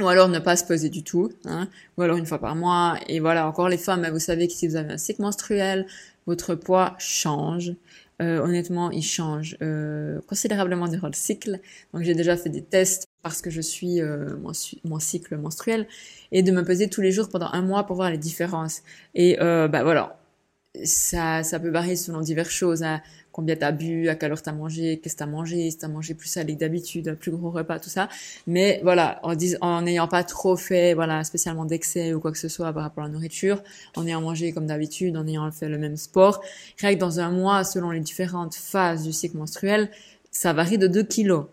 ou 0.00 0.08
alors 0.08 0.28
ne 0.28 0.38
pas 0.38 0.56
se 0.56 0.64
peser 0.64 0.88
du 0.88 1.02
tout, 1.02 1.30
hein, 1.44 1.68
ou 1.96 2.02
alors 2.02 2.16
une 2.16 2.26
fois 2.26 2.38
par 2.38 2.56
mois. 2.56 2.98
Et 3.08 3.20
voilà, 3.20 3.46
encore 3.46 3.68
les 3.68 3.78
femmes, 3.78 4.08
vous 4.10 4.18
savez 4.18 4.48
que 4.48 4.54
si 4.54 4.66
vous 4.66 4.76
avez 4.76 4.94
un 4.94 4.98
cycle 4.98 5.22
menstruel, 5.22 5.86
votre 6.26 6.54
poids 6.54 6.94
change. 6.98 7.74
Euh, 8.20 8.40
honnêtement, 8.40 8.90
il 8.90 9.02
change 9.02 9.56
euh, 9.62 10.20
considérablement 10.28 10.86
durant 10.86 11.08
le 11.08 11.14
cycle. 11.14 11.60
Donc 11.92 12.02
j'ai 12.02 12.14
déjà 12.14 12.36
fait 12.36 12.50
des 12.50 12.62
tests 12.62 13.08
parce 13.22 13.40
que 13.42 13.50
je 13.50 13.60
suis 13.60 14.00
euh, 14.00 14.36
mon, 14.36 14.52
mon, 14.84 15.00
cycle 15.00 15.36
menstruel 15.36 15.88
et 16.30 16.42
de 16.42 16.52
me 16.52 16.62
peser 16.62 16.88
tous 16.88 17.00
les 17.00 17.10
jours 17.10 17.28
pendant 17.28 17.48
un 17.52 17.62
mois 17.62 17.84
pour 17.84 17.96
voir 17.96 18.10
les 18.10 18.18
différences. 18.18 18.82
Et 19.14 19.40
euh, 19.40 19.66
bah 19.66 19.82
voilà, 19.82 20.20
ça, 20.84 21.42
ça 21.42 21.58
peut 21.58 21.70
varier 21.70 21.96
selon 21.96 22.20
diverses 22.20 22.50
choses. 22.50 22.82
Hein. 22.82 23.00
Combien 23.32 23.56
t'as 23.56 23.72
bu, 23.72 24.08
à 24.08 24.14
quelle 24.14 24.32
heure 24.32 24.42
t'as 24.42 24.52
mangé, 24.52 25.00
qu'est-ce 25.00 25.14
que 25.14 25.20
t'as 25.20 25.26
mangé, 25.26 25.70
si 25.70 25.78
t'as 25.78 25.88
mangé 25.88 26.14
plus 26.14 26.28
salé 26.28 26.54
que 26.54 26.60
d'habitude, 26.60 27.08
un 27.08 27.14
plus 27.14 27.30
gros 27.30 27.50
repas, 27.50 27.78
tout 27.78 27.90
ça. 27.90 28.08
Mais 28.46 28.80
voilà, 28.82 29.18
en 29.22 29.34
dis, 29.34 29.56
en 29.60 29.82
n'ayant 29.82 30.08
pas 30.08 30.22
trop 30.24 30.56
fait, 30.56 30.94
voilà, 30.94 31.24
spécialement 31.24 31.64
d'excès 31.64 32.14
ou 32.14 32.20
quoi 32.20 32.30
que 32.30 32.38
ce 32.38 32.48
soit 32.48 32.72
par 32.72 32.82
rapport 32.82 33.04
à 33.04 33.06
la 33.06 33.12
nourriture, 33.12 33.62
en 33.96 34.06
ayant 34.06 34.20
mangé 34.20 34.52
comme 34.52 34.66
d'habitude, 34.66 35.16
en 35.16 35.26
ayant 35.26 35.50
fait 35.50 35.68
le 35.68 35.78
même 35.78 35.96
sport, 35.96 36.42
rien 36.78 36.94
que 36.94 37.00
dans 37.00 37.20
un 37.20 37.30
mois, 37.30 37.64
selon 37.64 37.90
les 37.90 38.00
différentes 38.00 38.54
phases 38.54 39.02
du 39.02 39.12
cycle 39.12 39.36
menstruel, 39.36 39.90
ça 40.30 40.52
varie 40.52 40.78
de 40.78 40.86
2 40.86 41.02
kilos. 41.02 41.46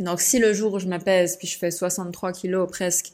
Donc 0.00 0.20
si 0.20 0.38
le 0.38 0.52
jour 0.52 0.74
où 0.74 0.78
je 0.78 0.86
m'apaise, 0.86 1.36
puis 1.36 1.46
je 1.46 1.58
fais 1.58 1.70
63 1.70 2.32
kilos 2.32 2.68
presque, 2.70 3.12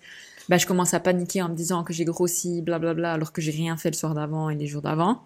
bah, 0.49 0.59
je 0.59 0.67
commence 0.67 0.95
à 0.95 1.01
paniquer 1.01 1.43
en 1.43 1.49
me 1.49 1.55
disant 1.55 1.85
que 1.85 1.93
j'ai 1.93 2.05
grossi, 2.05 2.63
blablabla, 2.63 3.13
alors 3.13 3.33
que 3.33 3.41
j'ai 3.41 3.53
rien 3.53 3.77
fait 3.77 3.91
le 3.91 3.97
soir 3.97 4.15
d'avant 4.15 4.51
et 4.51 4.57
les 4.57 4.67
jours 4.67 4.83
d'avant. 4.83 5.23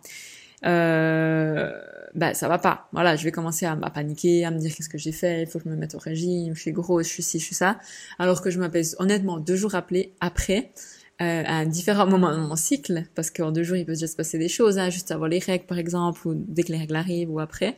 Euh, 0.65 1.73
bah 2.17 2.33
ça 2.33 2.49
va 2.49 2.59
pas. 2.59 2.89
Voilà, 2.93 3.15
je 3.15 3.25
vais 3.25 3.31
commencer 3.31 3.67
à, 3.67 3.77
paniquer, 3.77 4.45
à 4.47 4.51
me 4.51 4.59
dire 4.59 4.75
qu'est-ce 4.75 4.89
que 4.89 4.99
j'ai 4.99 5.13
fait, 5.13 5.43
il 5.43 5.47
faut 5.47 5.59
que 5.59 5.67
je 5.67 5.71
me 5.71 5.77
mette 5.77 5.95
au 5.95 5.99
régime, 5.99 6.55
je 6.55 6.61
suis 6.61 6.73
grosse, 6.73 7.07
je 7.07 7.13
suis 7.13 7.23
ci, 7.23 7.39
je 7.39 7.45
suis 7.45 7.55
ça. 7.55 7.79
Alors 8.19 8.41
que 8.41 8.51
je 8.51 8.59
m'apaise 8.59 8.97
honnêtement 8.99 9.39
deux 9.39 9.57
jours 9.57 9.75
après, 9.75 10.11
après 10.21 10.73
euh, 11.21 11.43
à 11.47 11.57
un 11.57 11.67
différent 11.67 12.07
moment 12.07 12.33
de 12.33 12.41
mon 12.41 12.57
cycle, 12.57 13.05
parce 13.15 13.31
qu'en 13.31 13.53
deux 13.53 13.63
jours 13.63 13.77
il 13.77 13.85
peut 13.85 13.93
déjà 13.93 14.07
se 14.07 14.17
passer 14.17 14.39
des 14.39 14.49
choses, 14.49 14.79
hein, 14.79 14.89
juste 14.89 15.11
avant 15.11 15.27
les 15.27 15.39
règles 15.39 15.67
par 15.67 15.79
exemple, 15.79 16.27
ou 16.27 16.35
dès 16.35 16.63
que 16.63 16.73
les 16.73 16.79
règles 16.79 16.97
arrivent, 16.97 17.31
ou 17.31 17.39
après, 17.39 17.77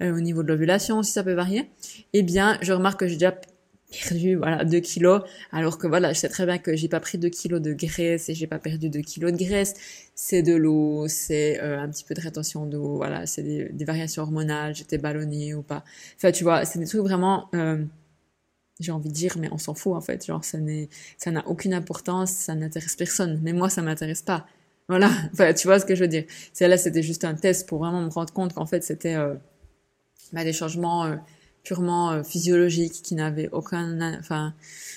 euh, 0.00 0.16
au 0.16 0.20
niveau 0.20 0.44
de 0.44 0.48
l'ovulation 0.48 0.98
aussi 0.98 1.12
ça 1.12 1.24
peut 1.24 1.34
varier. 1.34 1.68
Eh 2.12 2.22
bien, 2.22 2.58
je 2.62 2.72
remarque 2.72 3.00
que 3.00 3.08
j'ai 3.08 3.16
déjà 3.16 3.34
perdu 3.92 4.36
voilà 4.36 4.64
2 4.64 4.80
kilos. 4.80 5.22
Alors 5.52 5.78
que 5.78 5.86
voilà 5.86 6.12
je 6.12 6.18
sais 6.18 6.28
très 6.28 6.46
bien 6.46 6.58
que 6.58 6.74
j'ai 6.76 6.88
pas 6.88 7.00
pris 7.00 7.18
2 7.18 7.28
kilos 7.28 7.60
de 7.60 7.72
graisse 7.72 8.28
et 8.28 8.34
j'ai 8.34 8.46
pas 8.46 8.58
perdu 8.58 8.88
2 8.90 9.00
kilos 9.00 9.32
de 9.32 9.36
graisse. 9.38 9.74
C'est 10.14 10.42
de 10.42 10.54
l'eau 10.54 11.06
c'est 11.08 11.60
euh, 11.60 11.80
un 11.80 11.88
petit 11.88 12.04
peu 12.04 12.14
de 12.14 12.20
rétention 12.20 12.66
d'eau 12.66 12.96
voilà 12.96 13.26
c'est 13.26 13.42
des, 13.42 13.84
variations 13.84 14.22
hormonales 14.22 14.74
j'étais 14.74 14.98
ballonnée 14.98 15.54
ou 15.54 15.62
pas. 15.62 15.84
Enfin 16.16 16.32
tu 16.32 16.44
vois 16.44 16.64
c'est 16.64 16.78
des 16.78 16.86
trucs 16.86 17.02
vraiment 17.02 17.48
euh, 17.54 17.84
j'ai 18.80 18.92
envie 18.92 19.08
de 19.08 19.14
dire 19.14 19.36
mais 19.38 19.48
on 19.52 19.58
s'en 19.58 19.74
fout 19.74 19.94
en 19.94 20.00
fait. 20.00 20.26
Genre 20.26 20.44
ça 20.44 20.58
n'est 20.58 20.88
ça 21.18 21.30
n'a 21.30 21.46
aucune 21.46 21.74
importance 21.74 22.30
ça 22.30 22.54
n'intéresse 22.54 22.96
personne. 22.96 23.40
Mais 23.42 23.52
moi 23.52 23.70
ça 23.70 23.82
m'intéresse 23.82 24.22
pas. 24.22 24.46
Voilà. 24.88 25.10
Enfin 25.32 25.52
tu 25.54 25.66
vois 25.66 25.78
ce 25.78 25.86
que 25.86 25.94
je 25.94 26.02
veux 26.02 26.08
dire. 26.08 26.24
C'est 26.52 26.68
là 26.68 26.76
c'était 26.76 27.02
juste 27.02 27.24
un 27.24 27.34
test 27.34 27.68
pour 27.68 27.78
vraiment 27.78 28.02
me 28.02 28.10
rendre 28.10 28.32
compte 28.32 28.54
qu'en 28.54 28.66
fait 28.66 28.82
c'était 28.84 29.14
euh, 29.14 29.34
bah, 30.32 30.44
des 30.44 30.52
changements 30.52 31.16
purement 31.62 32.10
euh, 32.10 32.22
physiologique 32.22 33.02
qui 33.02 33.14
n'avait 33.14 33.48
aucun 33.52 34.18
enfin 34.18 34.54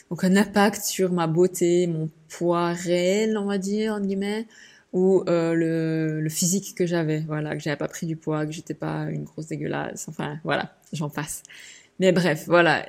aucun 0.10 0.36
impact 0.36 0.84
sur 0.84 1.12
ma 1.12 1.28
beauté 1.28 1.88
mon 1.88 2.10
poids 2.30 2.73
réel 2.73 3.38
on 3.38 3.45
va 3.45 3.58
dire 3.58 3.93
entre 3.93 4.06
guillemets 4.06 4.47
ou 4.93 5.23
euh, 5.28 5.54
le, 5.54 6.21
le, 6.21 6.30
physique 6.30 6.73
que 6.73 6.86
j'avais. 6.86 7.19
Voilà 7.28 7.54
que 7.56 7.62
j'avais 7.62 7.75
pas 7.75 7.89
pris 7.89 8.08
du 8.08 8.15
poids 8.15 8.45
que 8.45 8.54
j'étais 8.54 8.73
pas 8.73 9.08
une 9.10 9.25
grosse 9.25 9.47
dégueulasse. 9.47 10.08
Enfin 10.08 10.39
voilà 10.43 10.73
j'en 10.93 11.10
passe. 11.10 11.43
Mais 11.99 12.13
bref 12.13 12.45
voilà 12.47 12.86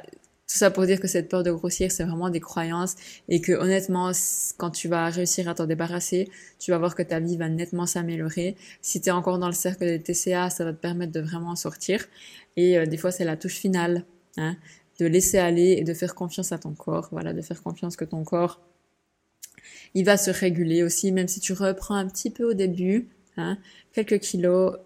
tout 0.49 0.59
ça 0.59 0.71
pour 0.71 0.87
dire 0.87 1.01
que 1.01 1.09
cette 1.09 1.29
peur 1.29 1.43
de 1.43 1.51
grossir, 1.51 1.91
c'est 1.91 2.05
vraiment 2.05 2.31
des 2.31 2.39
croyances 2.39 2.95
et 3.29 3.41
que 3.41 3.53
honnêtement, 3.53 4.13
quand 4.59 4.71
tu 4.71 4.87
vas 4.87 5.07
réussir 5.11 5.49
à 5.49 5.55
t'en 5.55 5.67
débarrasser, 5.67 6.29
tu 6.61 6.71
vas 6.71 6.79
voir 6.79 6.95
que 6.95 7.03
ta 7.03 7.19
vie 7.19 7.37
va 7.37 7.49
nettement 7.49 7.85
s'améliorer. 7.87 8.57
Si 8.81 9.01
tu 9.01 9.09
es 9.09 9.13
encore 9.13 9.41
dans 9.41 9.49
le 9.49 9.53
cercle 9.53 9.85
des 9.85 10.01
TCA, 10.01 10.51
ça 10.51 10.65
va 10.65 10.73
te 10.73 10.81
permettre 10.81 11.13
de 11.13 11.21
vraiment 11.21 11.57
sortir. 11.57 12.05
Et 12.57 12.79
euh, 12.79 12.87
des 12.87 12.97
fois, 12.97 13.11
c'est 13.11 13.25
la 13.25 13.37
touche 13.37 13.57
finale, 13.57 14.05
hein, 14.37 14.57
de 15.01 15.07
laisser 15.07 15.39
aller 15.39 15.73
et 15.79 15.83
de 15.83 15.95
faire 15.95 16.15
confiance 16.15 16.53
à 16.53 16.59
ton 16.59 16.75
corps. 16.75 17.09
Voilà, 17.11 17.33
de 17.33 17.43
faire 17.43 17.61
confiance 17.61 17.97
que 17.97 18.05
ton 18.05 18.23
corps, 18.23 18.61
il 19.95 20.05
va 20.05 20.17
se 20.17 20.31
réguler 20.31 20.85
aussi, 20.85 21.11
même 21.11 21.27
si 21.27 21.41
tu 21.41 21.55
reprends 21.55 21.97
un 21.97 22.07
petit 22.07 22.31
peu 22.31 22.45
au 22.45 22.55
début, 22.55 23.09
hein, 23.37 23.59
quelques 23.93 24.21
kilos, 24.21 24.77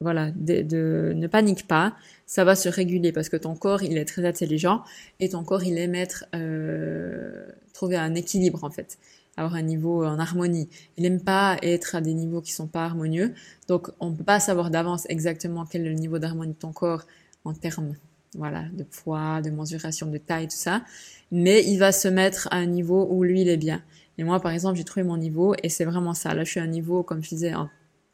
voilà, 0.00 0.30
de, 0.32 0.62
de, 0.62 1.12
ne 1.16 1.26
panique 1.26 1.66
pas, 1.66 1.96
ça 2.28 2.44
va 2.44 2.54
se 2.54 2.68
réguler 2.68 3.10
parce 3.10 3.30
que 3.30 3.38
ton 3.38 3.56
corps, 3.56 3.82
il 3.82 3.96
est 3.96 4.04
très 4.04 4.24
intelligent 4.26 4.82
et 5.18 5.30
ton 5.30 5.42
corps, 5.44 5.64
il 5.64 5.78
aime 5.78 5.94
être, 5.94 6.26
euh, 6.34 7.46
trouver 7.72 7.96
un 7.96 8.14
équilibre 8.14 8.64
en 8.64 8.70
fait, 8.70 8.98
avoir 9.38 9.54
un 9.54 9.62
niveau 9.62 10.04
en 10.04 10.18
harmonie. 10.18 10.68
Il 10.98 11.06
aime 11.06 11.22
pas 11.22 11.56
être 11.62 11.94
à 11.94 12.02
des 12.02 12.12
niveaux 12.12 12.42
qui 12.42 12.52
sont 12.52 12.66
pas 12.66 12.84
harmonieux, 12.84 13.32
donc 13.66 13.90
on 13.98 14.12
peut 14.12 14.24
pas 14.24 14.40
savoir 14.40 14.70
d'avance 14.70 15.06
exactement 15.08 15.64
quel 15.64 15.86
est 15.86 15.88
le 15.88 15.94
niveau 15.94 16.18
d'harmonie 16.18 16.52
de 16.52 16.58
ton 16.58 16.70
corps 16.70 17.04
en 17.46 17.54
termes, 17.54 17.94
voilà, 18.34 18.64
de 18.74 18.84
poids, 18.84 19.40
de 19.40 19.48
mensuration, 19.48 20.06
de 20.06 20.18
taille, 20.18 20.48
tout 20.48 20.56
ça, 20.56 20.84
mais 21.32 21.64
il 21.64 21.78
va 21.78 21.92
se 21.92 22.08
mettre 22.08 22.46
à 22.50 22.56
un 22.56 22.66
niveau 22.66 23.08
où 23.10 23.24
lui, 23.24 23.40
il 23.40 23.48
est 23.48 23.56
bien. 23.56 23.82
Et 24.18 24.24
moi, 24.24 24.38
par 24.38 24.52
exemple, 24.52 24.76
j'ai 24.76 24.84
trouvé 24.84 25.02
mon 25.02 25.16
niveau 25.16 25.54
et 25.62 25.70
c'est 25.70 25.86
vraiment 25.86 26.12
ça. 26.12 26.34
Là, 26.34 26.44
je 26.44 26.50
suis 26.50 26.60
à 26.60 26.64
un 26.64 26.66
niveau, 26.66 27.02
comme 27.02 27.22
je 27.22 27.30
disais, 27.30 27.54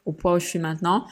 au 0.04 0.12
poids 0.12 0.34
où 0.34 0.38
je 0.38 0.46
suis 0.46 0.58
maintenant 0.60 1.06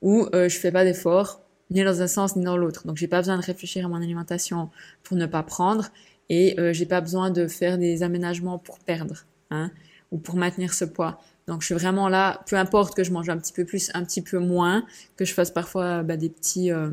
où 0.00 0.28
euh, 0.32 0.48
je 0.48 0.58
fais 0.58 0.70
pas 0.70 0.84
d'efforts 0.84 1.42
ni 1.70 1.84
dans 1.84 2.02
un 2.02 2.06
sens 2.06 2.36
ni 2.36 2.44
dans 2.44 2.56
l'autre. 2.56 2.86
Donc 2.86 2.96
j'ai 2.96 3.08
pas 3.08 3.18
besoin 3.18 3.36
de 3.36 3.44
réfléchir 3.44 3.86
à 3.86 3.88
mon 3.88 3.96
alimentation 3.96 4.70
pour 5.02 5.16
ne 5.16 5.26
pas 5.26 5.42
prendre 5.42 5.88
et 6.28 6.58
euh, 6.58 6.72
j'ai 6.72 6.86
pas 6.86 7.00
besoin 7.00 7.30
de 7.30 7.46
faire 7.46 7.78
des 7.78 8.02
aménagements 8.02 8.58
pour 8.58 8.78
perdre 8.78 9.24
hein, 9.50 9.70
ou 10.10 10.18
pour 10.18 10.36
maintenir 10.36 10.74
ce 10.74 10.84
poids. 10.84 11.20
Donc 11.46 11.62
je 11.62 11.66
suis 11.66 11.74
vraiment 11.74 12.08
là, 12.08 12.42
peu 12.46 12.56
importe 12.56 12.94
que 12.94 13.04
je 13.04 13.12
mange 13.12 13.28
un 13.28 13.38
petit 13.38 13.52
peu 13.52 13.64
plus, 13.64 13.90
un 13.94 14.04
petit 14.04 14.20
peu 14.20 14.38
moins, 14.38 14.84
que 15.16 15.24
je 15.24 15.32
fasse 15.32 15.50
parfois 15.50 16.02
bah, 16.02 16.16
des 16.16 16.28
petits 16.28 16.70
euh, 16.70 16.90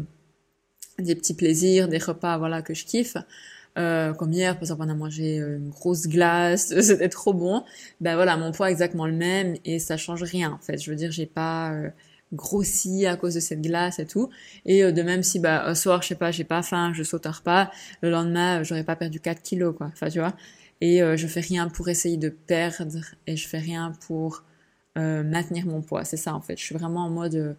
des 0.99 1.15
petits 1.15 1.33
plaisirs, 1.33 1.87
des 1.87 1.97
repas 1.97 2.37
voilà 2.37 2.61
que 2.61 2.73
je 2.73 2.85
kiffe. 2.85 3.17
Euh, 3.77 4.13
comme 4.13 4.31
hier, 4.31 4.53
par 4.53 4.63
exemple, 4.63 4.83
on 4.85 4.89
a 4.89 4.93
mangé 4.93 5.39
euh, 5.39 5.57
une 5.57 5.69
grosse 5.69 6.07
glace, 6.07 6.73
c'était 6.81 7.09
trop 7.09 7.33
bon. 7.33 7.63
Ben 7.99 8.15
voilà, 8.15 8.37
mon 8.37 8.51
poids 8.51 8.69
est 8.69 8.71
exactement 8.71 9.05
le 9.05 9.13
même 9.13 9.55
et 9.65 9.79
ça 9.79 9.97
change 9.97 10.23
rien 10.23 10.51
en 10.51 10.59
fait. 10.59 10.81
Je 10.81 10.89
veux 10.89 10.95
dire, 10.95 11.11
j'ai 11.11 11.25
pas 11.25 11.73
euh, 11.73 11.89
grossi 12.33 13.05
à 13.05 13.15
cause 13.17 13.35
de 13.35 13.39
cette 13.39 13.61
glace 13.61 13.99
et 13.99 14.05
tout. 14.05 14.29
Et 14.65 14.83
euh, 14.83 14.91
de 14.91 15.01
même 15.01 15.23
si 15.23 15.39
bah 15.39 15.65
un 15.65 15.75
soir, 15.75 16.01
je 16.01 16.09
sais 16.09 16.15
pas, 16.15 16.31
j'ai 16.31 16.43
pas 16.43 16.61
faim, 16.61 16.91
je 16.93 17.03
saute 17.03 17.25
un 17.25 17.31
repas, 17.31 17.71
le 18.01 18.09
lendemain, 18.09 18.61
euh, 18.61 18.63
j'aurais 18.63 18.83
pas 18.83 18.95
perdu 18.95 19.19
4 19.19 19.41
kilos 19.41 19.75
quoi. 19.75 19.87
Enfin, 19.87 20.09
tu 20.09 20.19
vois. 20.19 20.33
Et 20.81 21.01
euh, 21.01 21.17
je 21.17 21.27
fais 21.27 21.39
rien 21.39 21.69
pour 21.69 21.89
essayer 21.89 22.17
de 22.17 22.29
perdre 22.29 23.01
et 23.27 23.37
je 23.37 23.47
fais 23.47 23.59
rien 23.59 23.93
pour 24.07 24.43
maintenir 24.97 25.65
mon 25.65 25.81
poids. 25.81 26.05
C'est 26.05 26.15
ça 26.15 26.33
en 26.33 26.39
fait. 26.39 26.57
Je 26.57 26.63
suis 26.63 26.75
vraiment 26.75 27.01
en 27.05 27.09
mode 27.09 27.57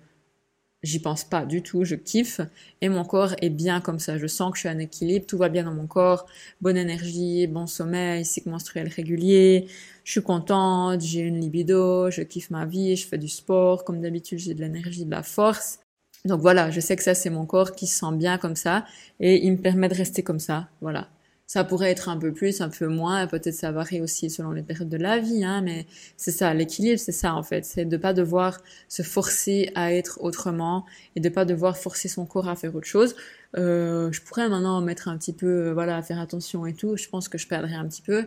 j'y 0.83 1.01
pense 1.01 1.25
pas 1.25 1.45
du 1.45 1.63
tout, 1.63 1.85
je 1.85 1.95
kiffe 1.95 2.41
et 2.81 2.89
mon 2.89 3.05
corps 3.05 3.35
est 3.43 3.51
bien 3.51 3.81
comme 3.81 3.99
ça. 3.99 4.19
Je 4.19 4.27
sens 4.27 4.51
que 4.51 4.57
je 4.57 4.61
suis 4.61 4.69
en 4.69 4.79
équilibre, 4.79 5.27
tout 5.27 5.39
va 5.39 5.49
bien 5.49 5.65
dans 5.65 5.75
mon 5.75 5.87
corps, 5.87 6.27
bonne 6.61 6.77
énergie, 6.77 7.47
bon 7.47 7.67
sommeil, 7.67 8.25
cycle 8.25 8.51
menstruel 8.51 8.89
régulier, 8.89 9.67
je 10.05 10.13
suis 10.13 10.23
contente, 10.23 11.01
j'ai 11.01 11.21
une 11.21 11.41
libido, 11.41 12.11
je 12.11 12.23
kiffe 12.23 12.51
ma 12.51 12.67
vie, 12.67 12.97
je 12.97 13.07
fais 13.07 13.19
du 13.19 13.29
sport, 13.29 13.85
comme 13.85 14.01
d'habitude 14.01 14.39
j'ai 14.39 14.55
de 14.55 14.61
l'énergie, 14.61 15.05
de 15.05 15.11
la 15.11 15.23
force. 15.23 15.81
Donc 16.25 16.41
voilà, 16.41 16.71
je 16.71 16.81
sais 16.81 16.97
que 16.97 17.03
ça 17.03 17.15
c'est 17.15 17.31
mon 17.31 17.47
corps 17.47 17.73
qui 17.73 17.87
se 17.87 17.99
sent 18.01 18.13
bien 18.15 18.39
comme 18.39 18.57
ça 18.57 18.85
et 19.21 19.45
il 19.47 19.53
me 19.53 19.59
permet 19.59 19.89
de 19.89 19.95
rester 19.95 20.23
comme 20.23 20.41
ça. 20.41 20.69
Voilà. 20.81 21.09
Ça 21.47 21.63
pourrait 21.63 21.91
être 21.91 22.09
un 22.09 22.17
peu 22.17 22.33
plus, 22.33 22.61
un 22.61 22.69
peu 22.69 22.89
moins, 22.89 23.27
peut-être 23.29 23.55
ça 23.55 23.71
varie 23.71 24.01
aussi 24.01 24.31
selon 24.31 24.51
les 24.51 24.63
périodes 24.63 24.89
de 24.89 24.97
la 24.97 25.19
vie, 25.21 25.45
hein, 25.45 25.63
mais 25.63 25.87
c'est 26.17 26.33
ça, 26.33 26.53
l'équilibre, 26.55 26.99
c'est 26.99 27.13
ça 27.13 27.35
en 27.35 27.43
fait, 27.45 27.65
c'est 27.65 27.85
de 27.85 27.97
pas 27.97 28.13
devoir 28.13 28.61
se 28.89 29.03
forcer 29.03 29.71
à 29.77 29.93
être 29.93 30.19
autrement 30.23 30.85
et 31.15 31.21
de 31.21 31.29
pas 31.29 31.45
devoir 31.45 31.77
forcer 31.77 32.09
son 32.09 32.27
corps 32.27 32.49
à 32.49 32.57
faire 32.57 32.75
autre 32.75 32.89
chose. 32.89 33.15
Euh, 33.57 34.11
je 34.13 34.21
pourrais 34.23 34.49
maintenant 34.49 34.81
mettre 34.81 35.09
un 35.09 35.17
petit 35.17 35.33
peu, 35.33 35.69
euh, 35.69 35.73
voilà, 35.73 35.97
à 35.97 36.03
faire 36.03 36.21
attention 36.21 36.67
et 36.67 36.75
tout. 36.75 36.97
Je 36.97 37.09
pense 37.09 37.29
que 37.29 37.39
je 37.39 37.47
perdrais 37.47 37.75
un 37.75 37.87
petit 37.87 38.03
peu, 38.03 38.25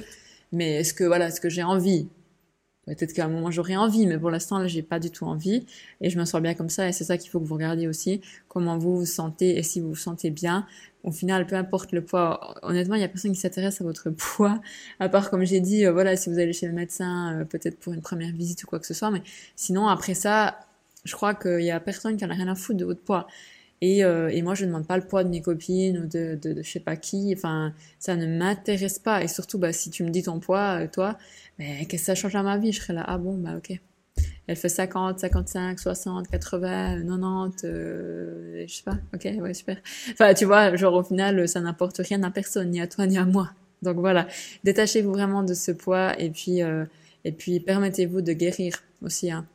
mais 0.52 0.78
est-ce 0.78 0.94
que 0.94 1.04
voilà, 1.04 1.28
est-ce 1.28 1.42
que 1.42 1.50
j'ai 1.50 1.64
envie 1.64 2.08
Peut-être 2.96 3.14
qu'à 3.14 3.26
un 3.26 3.30
moment 3.30 3.52
j'aurais 3.52 3.76
envie, 3.76 4.08
mais 4.08 4.18
pour 4.18 4.30
l'instant 4.32 4.60
là 4.60 4.68
j'ai 4.68 4.82
pas 4.82 5.00
du 5.00 5.12
tout 5.12 5.26
envie 5.26 5.66
et 6.02 6.10
je 6.10 6.20
me 6.20 6.26
sens 6.26 6.42
bien 6.42 6.54
comme 6.54 6.70
ça 6.70 6.88
et 6.88 6.92
c'est 6.92 7.04
ça 7.04 7.18
qu'il 7.18 7.30
faut 7.30 7.40
que 7.40 7.46
vous 7.46 7.56
regardiez 7.56 7.88
aussi 7.88 8.22
comment 8.48 8.78
vous 8.78 8.98
vous 8.98 9.06
sentez 9.06 9.58
et 9.58 9.64
si 9.64 9.80
vous 9.80 9.90
vous 9.90 9.96
sentez 9.96 10.30
bien. 10.30 10.66
Au 11.04 11.12
final, 11.12 11.48
peu 11.48 11.56
importe 11.56 11.94
le 11.94 12.04
poids, 12.04 12.56
honnêtement 12.62 12.96
il 12.96 13.02
y 13.02 13.06
a 13.06 13.08
personne 13.08 13.32
qui 13.32 13.40
s'intéresse 13.40 13.80
à 13.82 13.84
votre 13.84 14.10
poids, 14.18 14.60
à 15.00 15.10
part 15.10 15.30
comme 15.30 15.46
j'ai 15.46 15.62
dit, 15.62 15.86
euh, 15.86 15.92
voilà 15.92 16.16
si 16.16 16.30
vous 16.30 16.40
allez 16.40 16.54
chez 16.54 16.68
le 16.68 16.74
médecin, 16.74 17.40
euh, 17.40 17.46
peut-être 17.46 17.80
pour 17.80 17.94
une 17.94 18.02
première 18.02 18.34
visite 18.34 18.64
ou 18.64 18.68
quoi 18.68 18.80
que 18.80 18.88
ce 18.88 18.94
soit, 18.94 19.12
mais 19.12 19.22
sinon 19.56 19.88
après 19.88 20.14
ça, 20.14 20.60
je 21.06 21.16
crois 21.16 21.34
qu'il 21.34 21.62
y 21.62 21.72
a 21.72 21.80
personne 21.80 22.18
qui 22.18 22.26
en 22.26 22.30
a 22.30 22.34
rien 22.34 22.48
à 22.48 22.56
foutre 22.56 22.80
de 22.80 22.86
votre 22.86 23.02
poids. 23.02 23.28
Et, 23.82 24.04
euh, 24.04 24.30
et, 24.30 24.42
moi, 24.42 24.56
je 24.56 24.64
ne 24.64 24.68
demande 24.70 24.88
pas 24.88 24.98
le 24.98 25.04
poids 25.04 25.24
de 25.24 25.30
mes 25.30 25.42
copines 25.42 25.98
ou 26.00 26.06
de, 26.06 26.38
de, 26.42 26.54
de 26.54 26.62
je 26.62 26.70
sais 26.70 26.80
pas 26.80 26.96
qui. 26.96 27.34
Enfin, 27.36 27.74
ça 27.98 28.16
ne 28.16 28.26
m'intéresse 28.26 29.00
pas. 29.00 29.24
Et 29.24 29.28
surtout, 29.28 29.58
bah, 29.58 29.72
si 29.72 29.90
tu 29.90 30.04
me 30.04 30.10
dis 30.10 30.24
ton 30.24 30.40
poids, 30.40 30.82
euh, 30.82 30.88
toi, 30.92 31.18
mais 31.58 31.86
qu'est-ce 31.86 32.04
que 32.04 32.06
ça 32.08 32.16
change 32.16 32.36
à 32.36 32.44
ma 32.44 32.58
vie? 32.58 32.72
Je 32.72 32.82
serais 32.82 32.94
là, 32.94 33.04
ah 33.08 33.18
bon, 33.18 33.38
bah 33.38 33.56
ok. 33.58 33.80
Elle 34.48 34.56
fait 34.56 34.70
50, 34.70 35.20
55, 35.20 35.80
60, 35.80 36.28
80, 36.28 37.04
90, 37.06 37.62
euh, 37.64 38.66
je 38.68 38.74
sais 38.74 38.84
pas. 38.84 38.98
Ok, 39.14 39.30
ouais, 39.42 39.54
super. 39.54 39.78
Enfin, 40.12 40.34
tu 40.34 40.46
vois, 40.46 40.76
genre 40.76 40.96
au 40.96 41.04
final, 41.04 41.48
ça 41.48 41.62
n'importe 41.62 41.98
rien 41.98 42.22
à 42.24 42.32
personne, 42.32 42.72
ni 42.72 42.82
à 42.82 42.88
toi, 42.88 43.06
ni 43.06 43.18
à 43.18 43.26
moi. 43.26 43.52
Donc 43.82 43.98
voilà, 43.98 44.28
détachez-vous 44.64 45.12
vraiment 45.12 45.44
de 45.44 45.54
ce 45.54 45.72
poids 45.72 46.20
et 46.20 46.30
puis 46.30 46.62
euh, 46.62 46.86
et 47.24 47.32
puis 47.32 47.60
permettez-vous 47.60 48.22
de 48.22 48.34
guérir 48.34 48.74
aussi. 49.02 49.32
Hein. 49.32 49.46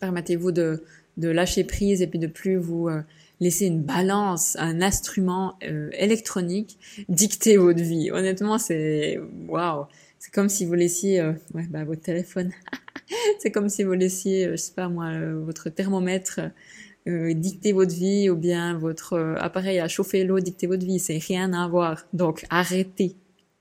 Permettez-vous 0.00 0.52
de 0.52 0.82
de 1.16 1.28
lâcher 1.28 1.62
prise 1.62 2.02
et 2.02 2.08
puis 2.08 2.18
de 2.18 2.26
plus 2.26 2.56
vous 2.56 2.88
euh, 2.88 3.02
laisser 3.40 3.66
une 3.66 3.82
balance, 3.82 4.56
un 4.58 4.82
instrument 4.82 5.58
euh, 5.64 5.90
électronique 5.92 6.78
dicter 7.08 7.56
votre 7.56 7.82
vie. 7.82 8.10
Honnêtement, 8.10 8.58
c'est 8.58 9.20
waouh. 9.48 9.86
C'est 10.18 10.32
comme 10.32 10.48
si 10.48 10.64
vous 10.64 10.74
laissiez, 10.74 11.20
euh, 11.20 11.32
ouais, 11.54 11.66
bah, 11.68 11.84
votre 11.84 12.00
téléphone. 12.00 12.52
c'est 13.38 13.50
comme 13.50 13.68
si 13.68 13.84
vous 13.84 13.92
laissiez, 13.92 14.46
euh, 14.46 14.50
je 14.52 14.56
sais 14.56 14.72
pas 14.74 14.88
moi, 14.88 15.10
votre 15.44 15.68
thermomètre 15.70 16.40
dicter 17.06 17.72
votre 17.72 17.94
vie 17.94 18.30
ou 18.30 18.36
bien 18.36 18.78
votre 18.78 19.36
appareil 19.38 19.78
à 19.78 19.88
chauffer 19.88 20.24
l'eau 20.24 20.40
dicter 20.40 20.66
votre 20.66 20.86
vie. 20.86 20.98
C'est 20.98 21.18
rien 21.18 21.52
à 21.52 21.68
voir. 21.68 22.06
Donc 22.14 22.46
arrêtez. 22.48 23.14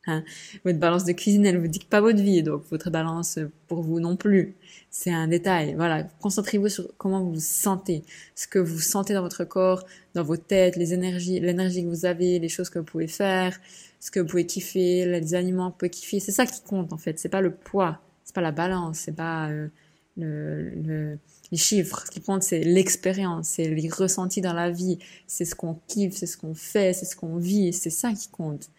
Hein. 0.06 0.24
Votre 0.66 0.80
balance 0.80 1.06
de 1.06 1.14
cuisine, 1.14 1.46
elle 1.46 1.58
vous 1.58 1.68
dicte 1.68 1.90
pas 1.90 2.02
votre 2.02 2.22
vie, 2.22 2.44
donc 2.44 2.64
votre 2.70 2.90
balance 2.90 3.40
pour 3.68 3.82
vous 3.82 4.00
non 4.00 4.18
plus. 4.18 4.56
C'est 4.90 5.12
un 5.12 5.28
détail. 5.28 5.76
Voilà, 5.76 6.04
concentrez-vous 6.22 6.70
sur 6.70 6.90
comment 6.98 7.22
vous 7.22 7.34
vous 7.36 7.40
sentez, 7.40 8.04
ce 8.36 8.48
que 8.48 8.60
vous 8.60 8.80
sentez 8.80 9.14
dans 9.14 9.22
votre 9.22 9.46
corps, 9.46 9.86
dans 10.14 10.24
vos 10.24 10.38
têtes, 10.38 10.76
les 10.76 10.94
énergies, 10.94 11.40
l'énergie 11.40 11.84
que 11.84 11.90
vous 11.90 12.06
avez, 12.06 12.40
les 12.40 12.50
choses 12.50 12.70
que 12.70 12.80
vous 12.80 12.86
pouvez 12.86 13.08
faire, 13.08 13.58
ce 14.00 14.12
que 14.12 14.20
vous 14.20 14.28
pouvez 14.28 14.46
kiffer, 14.46 15.06
les 15.06 15.36
aliments 15.36 15.70
que 15.70 15.74
vous 15.74 15.78
pouvez 15.80 15.90
kiffer. 15.90 16.20
C'est 16.20 16.34
ça 16.34 16.46
qui 16.46 16.62
compte 16.62 16.92
en 16.92 16.98
fait. 16.98 17.18
C'est 17.18 17.30
pas 17.30 17.42
le 17.42 17.54
poids, 17.54 18.02
c'est 18.26 18.36
pas 18.36 18.42
la 18.42 18.52
balance, 18.52 19.00
c'est 19.00 19.16
pas 19.16 19.50
euh, 19.50 19.70
le, 20.18 20.70
le, 20.72 21.20
les 21.52 21.58
chiffres. 21.58 22.04
Ce 22.06 22.12
qui 22.12 22.22
compte, 22.22 22.44
c'est 22.44 22.60
l'expérience, 22.60 23.48
c'est 23.48 23.70
les 23.70 23.90
ressentis 23.90 24.42
dans 24.42 24.54
la 24.54 24.70
vie, 24.70 25.00
c'est 25.28 25.46
ce 25.46 25.56
qu'on 25.56 25.80
kiffe, 25.88 26.16
c'est 26.18 26.28
ce 26.28 26.38
qu'on 26.38 26.54
fait, 26.56 26.92
c'est 26.94 27.06
ce 27.06 27.16
qu'on 27.16 27.38
vit. 27.38 27.72
C'est 27.72 27.90
ça 27.90 28.12
qui 28.12 28.28
compte 28.28 28.70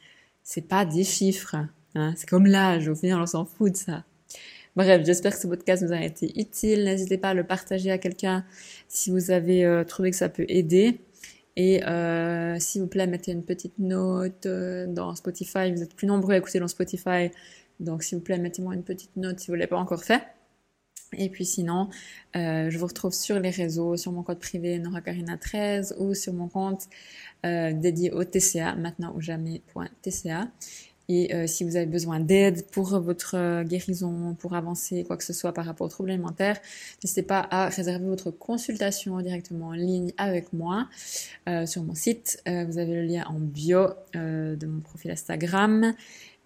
c'est 0.45 0.69
pas 0.69 0.85
des 0.85 1.03
chiffres. 1.03 1.57
Hein. 1.95 2.15
C'est 2.17 2.29
comme 2.29 2.47
l'âge, 2.47 2.89
au 2.89 2.95
final, 2.95 3.21
on 3.21 3.27
s'en 3.27 3.45
fout 3.45 3.73
de 3.73 3.77
ça. 3.77 4.05
Bref, 4.77 5.03
j'espère 5.05 5.33
que 5.33 5.39
ce 5.39 5.47
podcast 5.47 5.85
vous 5.85 5.93
a 5.93 6.03
été 6.03 6.39
utile. 6.39 6.85
N'hésitez 6.85 7.17
pas 7.17 7.31
à 7.31 7.35
le 7.35 7.45
partager 7.45 7.91
à 7.91 7.99
quelqu'un 7.99 8.45
si 8.89 9.11
vous 9.11 9.31
avez 9.31 9.65
euh, 9.65 9.85
trouvé 9.85 10.11
que 10.11 10.17
ça 10.17 10.29
peut 10.29 10.47
aider. 10.49 11.01
Et 11.57 11.85
euh, 11.85 12.59
s'il 12.59 12.83
vous 12.83 12.89
plaît, 12.89 13.07
mettez 13.07 13.31
une 13.31 13.45
petite 13.45 13.79
note 13.79 14.47
euh, 14.47 14.87
dans 14.89 15.15
Spotify. 15.15 15.73
Vous 15.73 15.83
êtes 15.83 15.95
plus 15.95 16.09
nombreux 16.09 16.35
à 16.35 16.39
écouter 16.39 16.59
dans 16.59 16.69
Spotify. 16.69 17.31
Donc, 17.79 18.03
s'il 18.03 18.19
vous 18.19 18.25
plaît, 18.25 18.39
mettez-moi 18.39 18.75
une 18.75 18.83
petite 18.83 19.17
note 19.17 19.39
si 19.39 19.47
vous 19.47 19.53
ne 19.53 19.59
l'avez 19.59 19.71
pas 19.71 19.79
encore 19.79 20.03
fait. 20.03 20.23
Et 21.19 21.29
puis 21.29 21.45
sinon, 21.45 21.89
euh, 22.37 22.71
je 22.71 22.79
vous 22.79 22.87
retrouve 22.87 23.13
sur 23.13 23.39
les 23.39 23.51
réseaux, 23.51 23.97
sur 23.97 24.13
mon 24.13 24.23
compte 24.23 24.41
privé 24.41 24.79
NoraCarina13 24.79 25.95
ou 25.99 26.15
sur 26.15 26.33
mon 26.33 26.49
compte 26.49 26.89
euh, 27.47 27.73
dédié 27.73 28.13
au 28.13 28.25
TCA, 28.25 28.75
maintenant 28.75 29.13
ou 29.17 29.21
jamais.tca. 29.21 30.49
Et 31.11 31.35
euh, 31.35 31.47
si 31.47 31.65
vous 31.65 31.77
avez 31.77 31.85
besoin 31.85 32.19
d'aide 32.19 32.67
pour 32.71 32.99
votre 32.99 33.63
guérison, 33.65 34.35
pour 34.39 34.55
avancer, 34.55 35.05
quoi 35.05 35.19
que 35.19 35.25
ce 35.25 35.35
soit 35.35 35.53
par 35.53 35.67
rapport 35.67 35.87
aux 35.87 35.91
troubles 35.91 36.11
alimentaires, 36.11 36.59
n'hésitez 37.03 37.23
pas 37.23 37.47
à 37.51 37.69
réserver 37.69 38.07
votre 38.07 38.31
consultation 38.31 39.21
directement 39.21 39.69
en 39.69 39.73
ligne 39.73 40.13
avec 40.17 40.55
moi 40.55 40.89
sur 41.67 41.83
mon 41.83 41.95
site. 41.95 42.43
vous 42.47 42.79
avez 42.79 42.95
le 42.95 43.03
lien 43.03 43.25
en 43.27 43.39
bio 43.39 43.89
de 44.15 44.67
mon 44.67 44.81
profil 44.81 45.11
Instagram. 45.11 45.95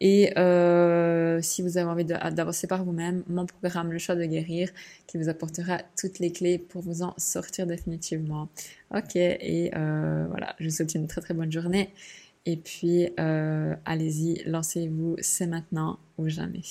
Et 0.00 0.38
euh, 0.38 1.40
si 1.42 1.62
vous 1.62 1.76
avez 1.76 1.88
envie 1.88 2.04
d'avancer 2.04 2.66
par 2.66 2.84
vous-même, 2.84 3.24
mon 3.28 3.46
programme 3.46 3.92
Le 3.92 3.98
choix 3.98 4.14
de 4.14 4.24
guérir, 4.24 4.70
qui 5.06 5.18
vous 5.18 5.28
apportera 5.28 5.78
toutes 5.98 6.18
les 6.18 6.30
clés 6.30 6.58
pour 6.58 6.82
vous 6.82 7.02
en 7.02 7.14
sortir 7.18 7.66
définitivement. 7.66 8.48
Ok, 8.94 9.16
et 9.16 9.70
euh, 9.76 10.26
voilà, 10.28 10.54
je 10.60 10.64
vous 10.66 10.70
souhaite 10.70 10.94
une 10.94 11.06
très 11.08 11.20
très 11.20 11.34
bonne 11.34 11.50
journée. 11.52 11.90
Et 12.46 12.56
puis, 12.56 13.10
euh, 13.18 13.74
allez-y, 13.84 14.42
lancez-vous, 14.44 15.16
c'est 15.20 15.46
maintenant 15.46 15.98
ou 16.16 16.28
jamais. 16.28 16.62